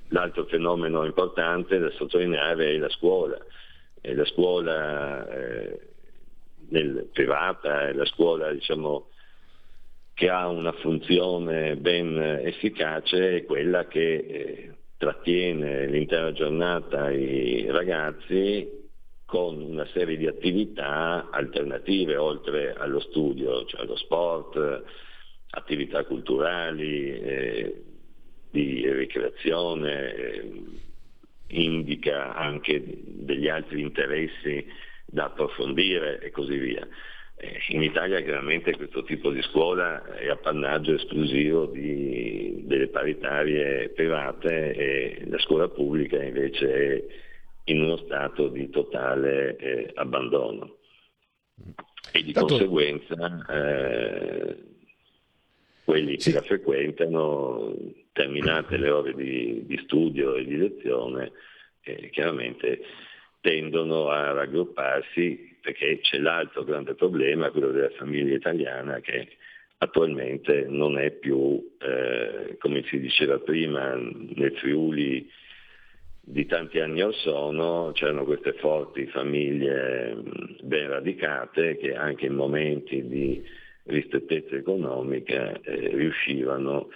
[0.08, 3.38] L'altro fenomeno importante da sottolineare è la scuola.
[4.02, 5.26] la scuola
[6.68, 9.08] nel, privata e la scuola diciamo,
[10.12, 18.80] che ha una funzione ben efficace è quella che eh, trattiene l'intera giornata i ragazzi
[19.24, 24.82] con una serie di attività alternative oltre allo studio, cioè lo sport,
[25.54, 27.82] attività culturali, eh,
[28.50, 30.50] di ricreazione, eh,
[31.48, 34.64] indica anche degli altri interessi
[35.04, 36.86] da approfondire e così via.
[37.36, 44.74] Eh, in Italia chiaramente questo tipo di scuola è appannaggio esclusivo di, delle paritarie private
[44.74, 47.04] e la scuola pubblica invece è
[47.64, 50.78] in uno stato di totale eh, abbandono
[52.12, 52.54] e di Tanto...
[52.54, 54.56] conseguenza eh,
[55.84, 56.30] quelli sì.
[56.30, 57.74] che la frequentano,
[58.12, 61.32] terminate le ore di, di studio e di lezione,
[61.82, 62.80] eh, chiaramente
[63.40, 69.28] tendono a raggrupparsi perché c'è l'altro grande problema, quello della famiglia italiana che
[69.78, 75.28] attualmente non è più, eh, come si diceva prima, nel Friuli
[76.24, 80.16] di tanti anni or sono c'erano queste forti famiglie
[80.60, 83.44] ben radicate che anche in momenti di
[83.84, 86.88] ristrettezza economica eh, riuscivano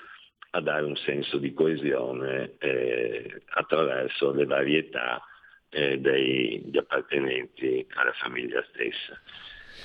[0.51, 5.20] a dare un senso di coesione eh, attraverso le varietà
[5.68, 9.20] eh, degli appartenenti alla famiglia stessa.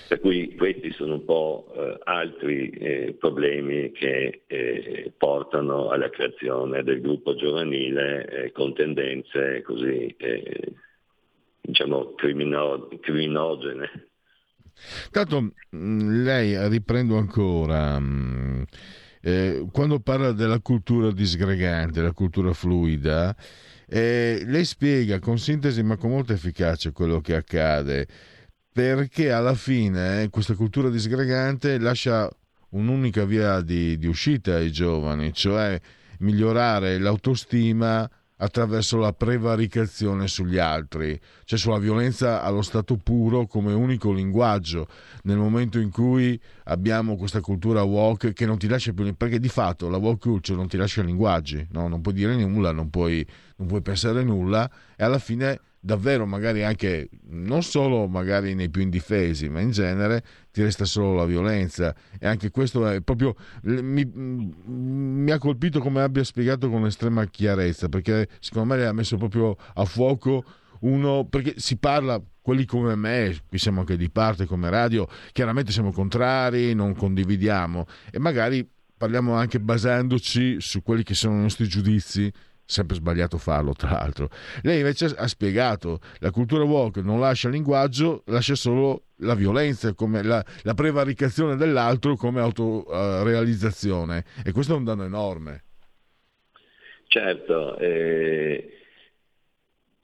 [0.07, 6.83] Per cui questi sono un po' eh, altri eh, problemi che eh, portano alla creazione
[6.83, 10.15] del gruppo giovanile con tendenze così,
[11.61, 14.10] diciamo, crimino- criminogene.
[15.11, 18.61] Tanto mm, lei, riprendo ancora, mm,
[19.21, 23.35] eh, quando parla della cultura disgregante, la cultura fluida,
[23.87, 28.07] lei spiega con sintesi ma con molta efficacia quello che accade.
[28.73, 32.29] Perché alla fine eh, questa cultura disgregante lascia
[32.69, 35.77] un'unica via di, di, uscita ai giovani, cioè
[36.19, 38.09] migliorare l'autostima
[38.41, 44.87] attraverso la prevaricazione sugli altri, cioè sulla violenza allo stato puro come unico linguaggio,
[45.23, 49.49] nel momento in cui abbiamo questa cultura woke che non ti lascia più, perché di
[49.49, 51.87] fatto la woke culture non ti lascia linguaggi, no?
[51.87, 53.25] non puoi dire nulla, non puoi,
[53.57, 58.83] non puoi pensare nulla e alla fine davvero magari anche non solo magari nei più
[58.83, 61.93] indifesi ma in genere ti resta solo la violenza.
[62.19, 67.89] E anche questo è proprio mi, mi ha colpito come abbia spiegato con estrema chiarezza
[67.89, 70.43] perché secondo me ha messo proprio a fuoco
[70.81, 75.71] uno perché si parla quelli come me, qui siamo anche di parte come radio, chiaramente
[75.71, 77.85] siamo contrari, non condividiamo.
[78.09, 78.67] E magari
[78.97, 82.31] parliamo anche basandoci su quelli che sono i nostri giudizi
[82.71, 84.29] sempre sbagliato farlo tra l'altro.
[84.63, 90.23] Lei invece ha spiegato, la cultura woke non lascia linguaggio, lascia solo la violenza, come
[90.23, 95.63] la, la prevaricazione dell'altro come autorealizzazione e questo è un danno enorme.
[97.07, 98.71] Certo, eh,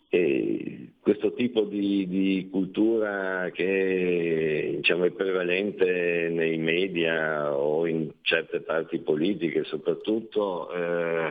[0.10, 8.60] eh, questo tipo di, di, cultura che diciamo, è prevalente nei media o in certe
[8.60, 11.30] parti politiche soprattutto, eh,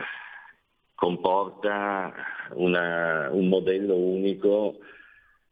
[0.97, 2.11] comporta
[2.55, 4.79] una, un modello unico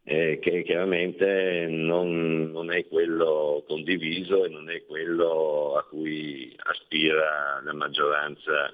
[0.04, 7.62] eh, che chiaramente non, non, è quello condiviso e non è quello a cui aspira
[7.64, 8.74] la maggioranza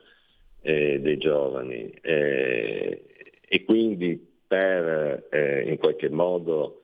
[0.61, 1.89] eh, dei giovani.
[2.01, 3.03] Eh,
[3.49, 6.83] e quindi per eh, in qualche modo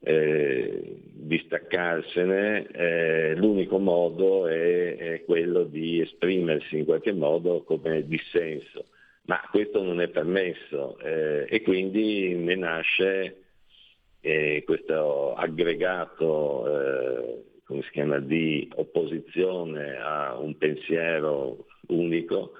[0.00, 8.86] eh, distaccarsene, eh, l'unico modo è, è, quello di esprimersi in qualche modo come dissenso
[9.28, 13.42] ma questo non è permesso eh, e quindi ne nasce
[14.20, 22.52] eh, questo aggregato eh, come si chiama, di opposizione a un pensiero unico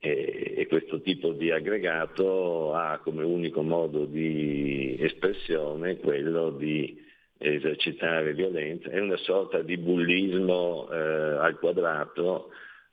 [0.00, 7.04] e questo tipo di aggregato ha come unico modo di espressione quello di
[7.36, 12.50] esercitare violenza, è una sorta di bullismo eh, al quadrato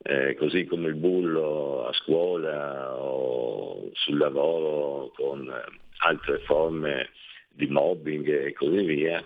[0.08, 5.52] eh, così come il bullo a scuola o sul lavoro con
[5.98, 7.10] altre forme
[7.50, 9.24] di mobbing e così via,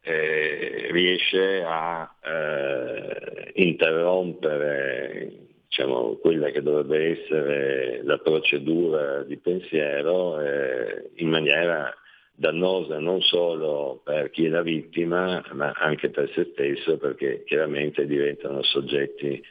[0.00, 5.30] eh, riesce a eh, interrompere
[5.68, 11.94] diciamo, quella che dovrebbe essere la procedura di pensiero eh, in maniera
[12.34, 18.06] dannosa non solo per chi è la vittima, ma anche per se stesso, perché chiaramente
[18.06, 19.42] diventano soggetti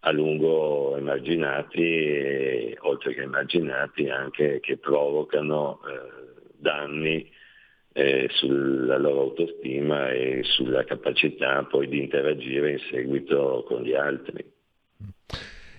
[0.00, 7.30] a lungo emarginati oltre che emarginati anche che provocano eh, danni
[7.92, 14.44] eh, sulla loro autostima e sulla capacità poi di interagire in seguito con gli altri.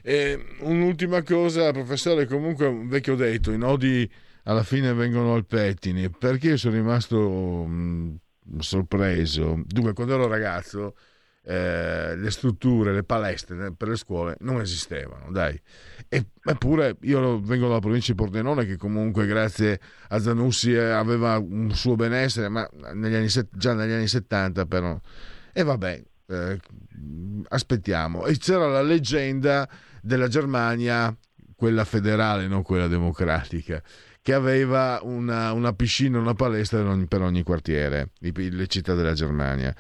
[0.04, 4.10] E un'ultima cosa, professore, comunque un vecchio detto, i nodi
[4.44, 8.20] alla fine vengono al pettine, perché sono rimasto mh,
[8.60, 9.62] sorpreso.
[9.66, 10.96] Dunque, quando ero ragazzo
[11.44, 15.60] eh, le strutture, le palestre per le scuole non esistevano, dai.
[16.44, 21.72] Eppure io vengo dalla provincia di Pordenone che comunque grazie a Zanussi eh, aveva un
[21.74, 25.00] suo benessere, ma negli anni, già negli anni 70 però.
[25.52, 26.60] E vabbè, eh,
[27.48, 28.26] aspettiamo.
[28.26, 29.68] E c'era la leggenda
[30.02, 31.16] della Germania,
[31.56, 33.82] quella federale, non quella democratica
[34.24, 39.76] che aveva una, una piscina, una palestra per ogni quartiere, le città della Germania.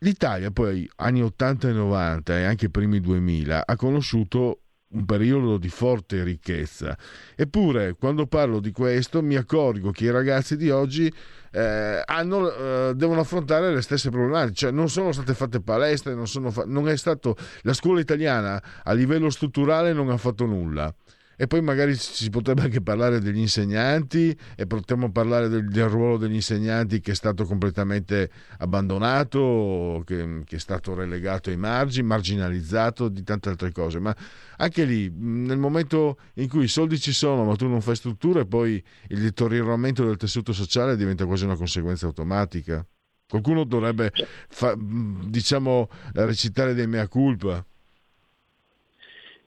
[0.00, 4.60] L'Italia poi, anni 80 e 90 e anche i primi 2000, ha conosciuto
[4.90, 6.96] un periodo di forte ricchezza.
[7.34, 11.12] Eppure, quando parlo di questo, mi accorgo che i ragazzi di oggi
[11.50, 16.26] eh, hanno, eh, devono affrontare le stesse problematiche, cioè non sono state fatte palestre, non,
[16.26, 20.94] fa- non è stato la scuola italiana a livello strutturale non ha fatto nulla
[21.40, 26.16] e poi magari si potrebbe anche parlare degli insegnanti e potremmo parlare del, del ruolo
[26.16, 28.28] degli insegnanti che è stato completamente
[28.58, 34.00] abbandonato, che, che, è stato relegato ai margini, marginalizzato, di tante altre cose.
[34.00, 34.14] Ma
[34.56, 38.44] anche lì, nel momento in cui i soldi ci sono, ma tu non fai strutture,
[38.44, 42.84] poi il deterioramento del tessuto sociale diventa quasi una conseguenza automatica.
[43.28, 44.10] Qualcuno dovrebbe,
[44.48, 47.64] fa, diciamo, recitare dei mea culpa.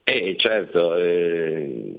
[0.04, 1.94] Eh, certo, eh,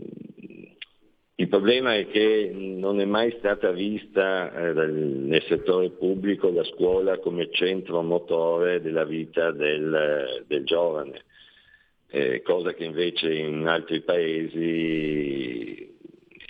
[1.36, 7.18] il problema è che non è mai stata vista eh, nel settore pubblico la scuola
[7.20, 11.24] come centro motore della vita del, del giovane,
[12.10, 15.92] eh, cosa che invece in altri paesi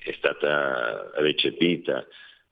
[0.05, 2.05] è stata recepita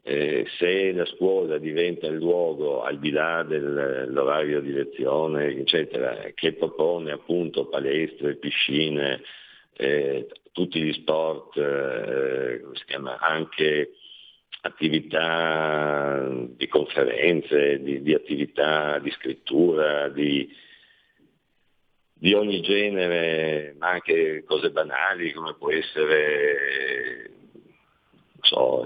[0.04, 6.54] eh, se la scuola diventa il luogo, al di là dell'orario di lezione, eccetera, che
[6.54, 9.22] propone appunto palestre, piscine,
[9.74, 13.92] eh, tutti gli sport, eh, chiama, anche
[14.62, 20.50] attività di conferenze, di, di attività di scrittura, di,
[22.14, 28.84] di ogni genere, ma anche cose banali come può essere, non so,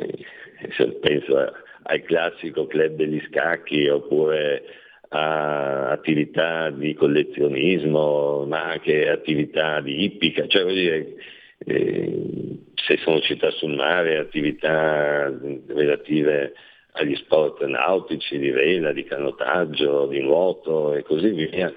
[0.99, 1.53] penso
[1.84, 4.64] al classico club degli scacchi oppure
[5.10, 11.14] a attività di collezionismo, ma anche attività di ippica, cioè voglio dire,
[11.60, 15.32] eh, se sono città sul mare, attività
[15.68, 16.53] relative
[16.94, 21.72] agli sport nautici, di vela, di canottaggio, di nuoto e così via,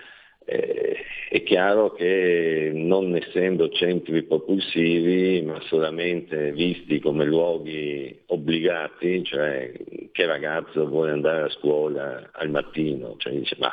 [0.51, 0.97] eh,
[1.29, 9.71] è chiaro che non essendo centri propulsivi, ma solamente visti come luoghi obbligati, cioè
[10.11, 13.71] che ragazzo vuole andare a scuola al mattino, cioè dice ma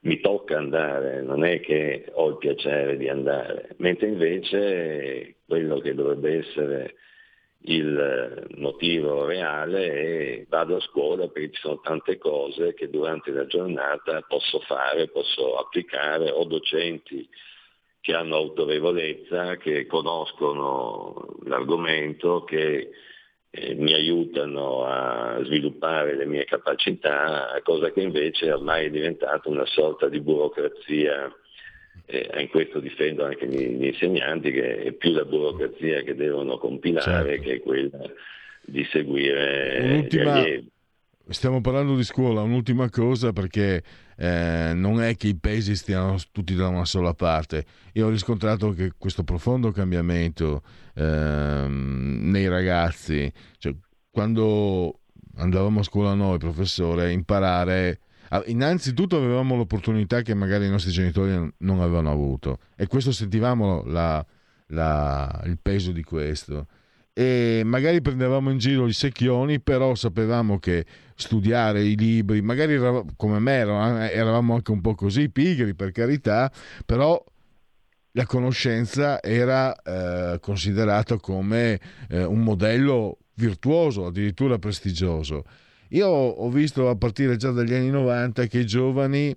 [0.00, 5.94] mi tocca andare, non è che ho il piacere di andare, mentre invece quello che
[5.94, 6.94] dovrebbe essere
[7.66, 13.46] il motivo reale è vado a scuola perché ci sono tante cose che durante la
[13.46, 17.28] giornata posso fare, posso applicare, ho docenti
[18.00, 22.90] che hanno autorevolezza, che conoscono l'argomento, che
[23.50, 29.66] eh, mi aiutano a sviluppare le mie capacità, cosa che invece ormai è diventata una
[29.66, 31.34] sorta di burocrazia
[32.06, 36.56] eh, in questo difendo anche gli, gli, insegnanti che è più la burocrazia che devono
[36.58, 37.42] compilare certo.
[37.42, 38.10] che quella
[38.64, 40.44] di seguire Un'ultima...
[41.28, 43.82] Stiamo parlando di scuola, un'ultima cosa perché
[44.16, 47.64] eh, non è che i pesi stiano tutti da una sola parte.
[47.94, 50.62] Io ho riscontrato che questo profondo cambiamento
[50.94, 53.28] eh, nei ragazzi,
[53.58, 53.74] cioè,
[54.08, 55.00] quando
[55.38, 57.98] andavamo a scuola noi, professore, imparare
[58.46, 64.24] innanzitutto avevamo l'opportunità che magari i nostri genitori non avevano avuto e questo sentivamo la,
[64.68, 66.66] la, il peso di questo.
[67.12, 70.84] E magari prendevamo in giro i secchioni però sapevamo che
[71.14, 72.76] studiare i libri magari
[73.16, 76.52] come me eravamo anche un po' così pigri per carità
[76.84, 77.18] però
[78.12, 81.80] la conoscenza era eh, considerata come
[82.10, 85.44] eh, un modello virtuoso addirittura prestigioso
[85.90, 89.34] io ho visto a partire già dagli anni 90 che i giovani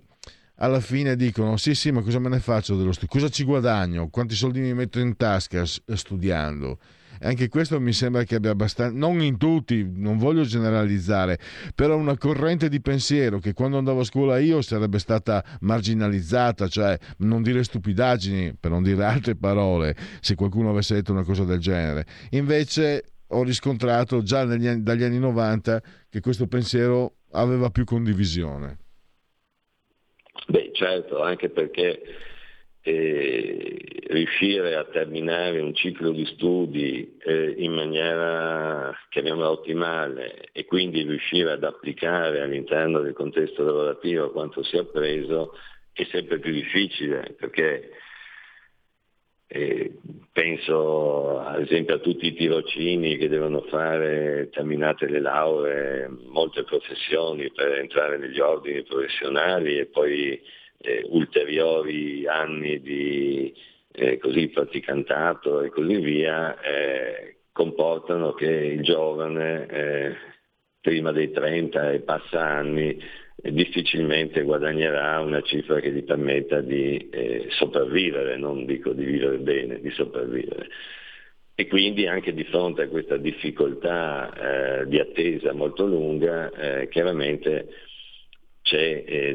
[0.56, 4.08] alla fine dicono sì sì ma cosa me ne faccio dello studio, cosa ci guadagno,
[4.08, 6.78] quanti soldi mi metto in tasca studiando.
[7.22, 11.38] Anche questo mi sembra che abbia abbastanza, non in tutti, non voglio generalizzare,
[11.74, 16.98] però una corrente di pensiero che quando andavo a scuola io sarebbe stata marginalizzata, cioè
[17.18, 21.58] non dire stupidaggini, per non dire altre parole, se qualcuno avesse detto una cosa del
[21.58, 22.06] genere.
[22.30, 28.78] Invece ho riscontrato già anni, dagli anni 90 che questo pensiero aveva più condivisione.
[30.46, 32.02] Beh, certo, anche perché
[32.82, 33.76] eh,
[34.08, 41.52] riuscire a terminare un ciclo di studi eh, in maniera, chiamiamola ottimale, e quindi riuscire
[41.52, 45.54] ad applicare all'interno del contesto lavorativo quanto si è appreso
[45.92, 47.90] è sempre più difficile, perché
[49.52, 49.98] e
[50.30, 57.50] penso ad esempio a tutti i tirocini che devono fare terminate le lauree, molte professioni
[57.50, 60.40] per entrare negli ordini professionali e poi
[60.78, 63.52] eh, ulteriori anni di
[63.90, 70.16] eh, così praticantato e così via eh, comportano che il giovane eh,
[70.80, 72.96] prima dei 30 e passa anni
[73.42, 79.80] difficilmente guadagnerà una cifra che gli permetta di eh, sopravvivere, non dico di vivere bene,
[79.80, 80.68] di sopravvivere.
[81.54, 87.68] E quindi anche di fronte a questa difficoltà eh, di attesa molto lunga, eh, chiaramente
[88.62, 89.34] c'è eh,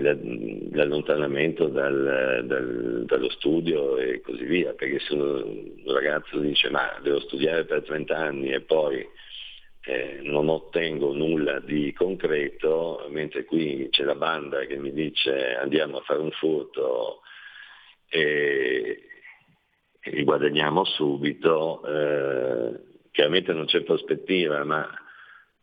[0.72, 7.20] l'allontanamento dal, dal, dallo studio e così via, perché se un ragazzo dice ma devo
[7.22, 9.06] studiare per 30 anni e poi
[9.88, 15.98] eh, non ottengo nulla di concreto, mentre qui c'è la banda che mi dice andiamo
[15.98, 17.22] a fare un furto
[18.10, 19.04] e,
[20.02, 22.80] e guadagniamo subito, eh,
[23.12, 24.90] chiaramente non c'è prospettiva, ma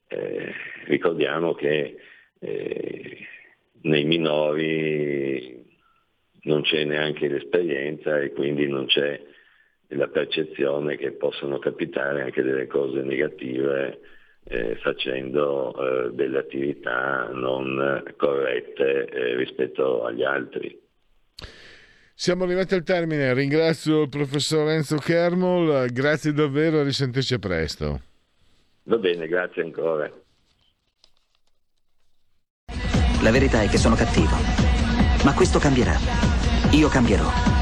[0.06, 0.52] eh,
[0.84, 1.96] ricordiamo che
[2.38, 3.18] eh,
[3.82, 5.64] nei minori
[6.42, 9.20] non c'è neanche l'esperienza e quindi non c'è
[9.94, 14.00] la percezione che possono capitare anche delle cose negative
[14.44, 20.80] eh, facendo eh, delle attività non corrette eh, rispetto agli altri.
[22.14, 28.00] Siamo arrivati al termine, ringrazio il professor Enzo Kermol, grazie davvero e risentirci presto.
[28.84, 30.12] Va bene, grazie ancora.
[33.22, 34.36] La verità è che sono cattivo,
[35.24, 35.94] ma questo cambierà.
[36.72, 37.61] Io cambierò.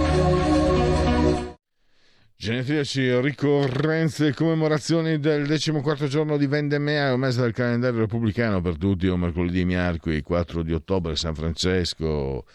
[2.41, 8.77] Genetriaci, ricorrenze e commemorazioni del decimoquarto giorno di Vendemea, un mese del calendario repubblicano per
[8.77, 12.47] tutti, o mercoledì miarqui, 4 di ottobre, San Francesco,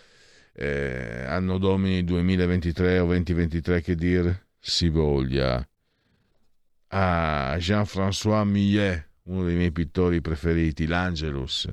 [0.54, 5.64] eh, anno domini 2023 o 2023, che dir si voglia.
[6.88, 11.68] A ah, Jean-François Millet, uno dei miei pittori preferiti, l'Angelus.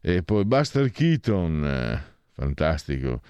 [0.00, 2.00] E poi Buster Keaton,
[2.30, 3.22] fantastico.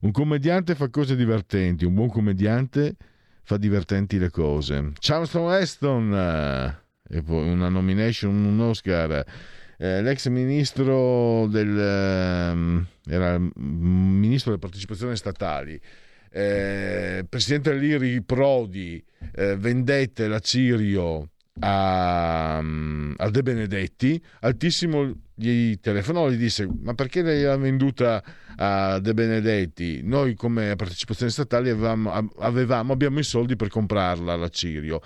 [0.00, 2.96] Un commediante fa cose divertenti, un buon commediante
[3.44, 4.92] fa divertenti le cose.
[4.98, 9.24] Charleston Weston, eh, e poi una nomination, un Oscar.
[9.76, 15.80] Eh, l'ex ministro del eh, era ministro delle partecipazioni statali
[16.36, 19.02] eh, presidente dell'IRI Prodi
[19.36, 26.94] eh, vendette la Cirio a, a De Benedetti altissimo gli telefonò e gli disse ma
[26.94, 28.22] perché lei l'ha venduta
[28.56, 30.02] a De Benedetti?
[30.02, 35.00] Noi come partecipazione statale avevamo, avevamo abbiamo i soldi per comprarla la Cirio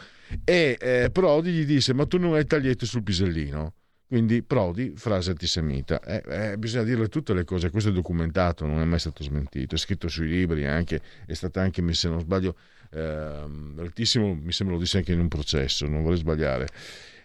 [0.44, 3.74] e eh, Prodi gli disse ma tu non hai tagliette sul pisellino.
[4.08, 6.00] Quindi Prodi, frase antisemita.
[6.00, 9.74] Eh, eh, bisogna dirle tutte le cose, questo è documentato, non è mai stato smentito,
[9.74, 12.56] è scritto sui libri, anche, è stata anche, se non sbaglio,
[12.90, 13.44] eh,
[13.78, 16.68] altissimo, mi sembra lo disse anche in un processo, non vorrei sbagliare.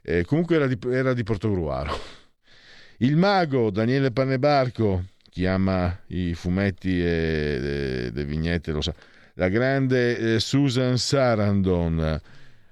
[0.02, 2.22] Eh, comunque era di, era di Portogruaro.
[2.98, 8.94] Il mago Daniele Pannebarco, chi ama i fumetti e le vignette lo sa,
[9.36, 12.22] la grande eh, Susan Sarandon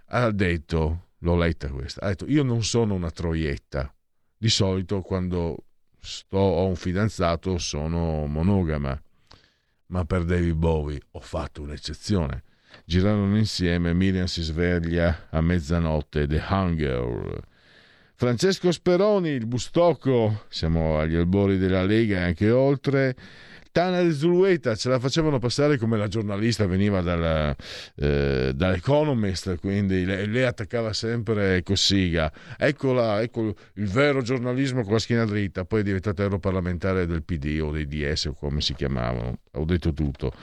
[0.05, 3.93] ha detto, l'ho letta questa, ha detto io non sono una troietta,
[4.37, 5.65] di solito quando
[5.99, 8.99] sto, ho un fidanzato sono monogama,
[9.87, 12.43] ma per David Bowie ho fatto un'eccezione.
[12.91, 17.39] Girarono insieme, Miriam si sveglia a mezzanotte, The Hunger,
[18.15, 23.15] Francesco Speroni, il Bustocco, siamo agli albori della Lega e anche oltre.
[23.71, 27.55] Tana Zulueta ce la facevano passare come la giornalista veniva dalla,
[27.95, 32.29] eh, dall'Economist, quindi lei, lei, attaccava sempre Cossiga.
[32.57, 37.61] Eccola, ecco il vero giornalismo con la schiena dritta, poi è diventata europarlamentare del PD
[37.63, 39.37] o dei DS o come si chiamavano.
[39.53, 40.33] Ho detto tutto.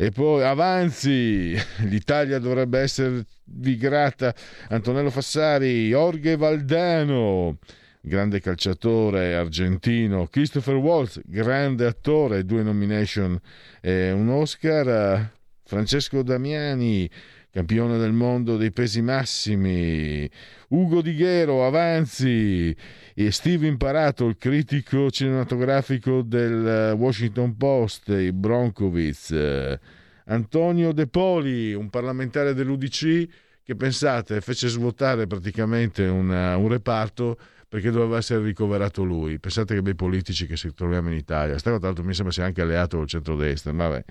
[0.00, 1.56] E poi avanzi,
[1.90, 4.32] l'Italia dovrebbe esservi grata.
[4.68, 7.58] Antonello Fassari, Jorge Valdano,
[8.00, 10.28] grande calciatore argentino.
[10.28, 13.36] Christopher Waltz, grande attore, due nomination
[13.80, 15.32] e un Oscar.
[15.64, 17.10] Francesco Damiani,
[17.50, 20.28] campione del mondo dei pesi massimi.
[20.68, 22.74] Ugo Di Ghero, avanzi.
[23.14, 29.78] E Steve Imparato, il critico cinematografico del Washington Post, i Broncovic.
[30.26, 33.28] Antonio De Poli, un parlamentare dell'UDC
[33.64, 37.38] che pensate fece svuotare praticamente una, un reparto
[37.68, 39.38] perché doveva essere ricoverato lui.
[39.38, 41.58] Pensate che bei politici che si troviamo in Italia.
[41.58, 43.72] Sta tra l'altro mi sembra sia anche alleato col centrodestra.
[43.72, 44.04] Vabbè,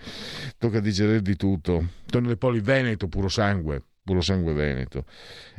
[0.58, 1.78] tocca digerire di tutto.
[2.02, 3.82] Antonio De Poli, Veneto, puro sangue.
[4.04, 5.06] puro sangue veneto.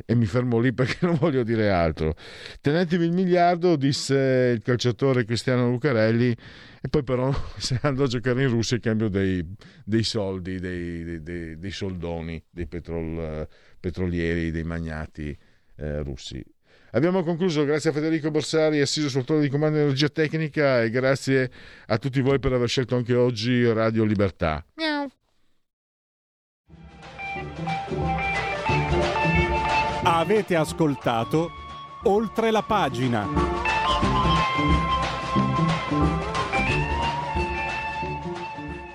[0.05, 2.15] E mi fermo lì perché non voglio dire altro.
[2.61, 6.35] Tenetevi il miliardo, disse il calciatore Cristiano Lucarelli,
[6.81, 9.45] e poi però se andò a giocare in Russia in cambio dei,
[9.83, 13.47] dei soldi, dei, dei, dei, soldoni, dei petrol,
[13.79, 15.37] petrolieri, dei magnati
[15.75, 16.43] eh, russi.
[16.91, 20.89] Abbiamo concluso, grazie a Federico Borsari, assiso sul trono di comando di energia tecnica e
[20.89, 21.51] grazie
[21.87, 24.65] a tutti voi per aver scelto anche oggi Radio Libertà.
[24.75, 25.07] Miau.
[30.03, 31.49] Avete ascoltato
[32.03, 33.68] oltre la pagina.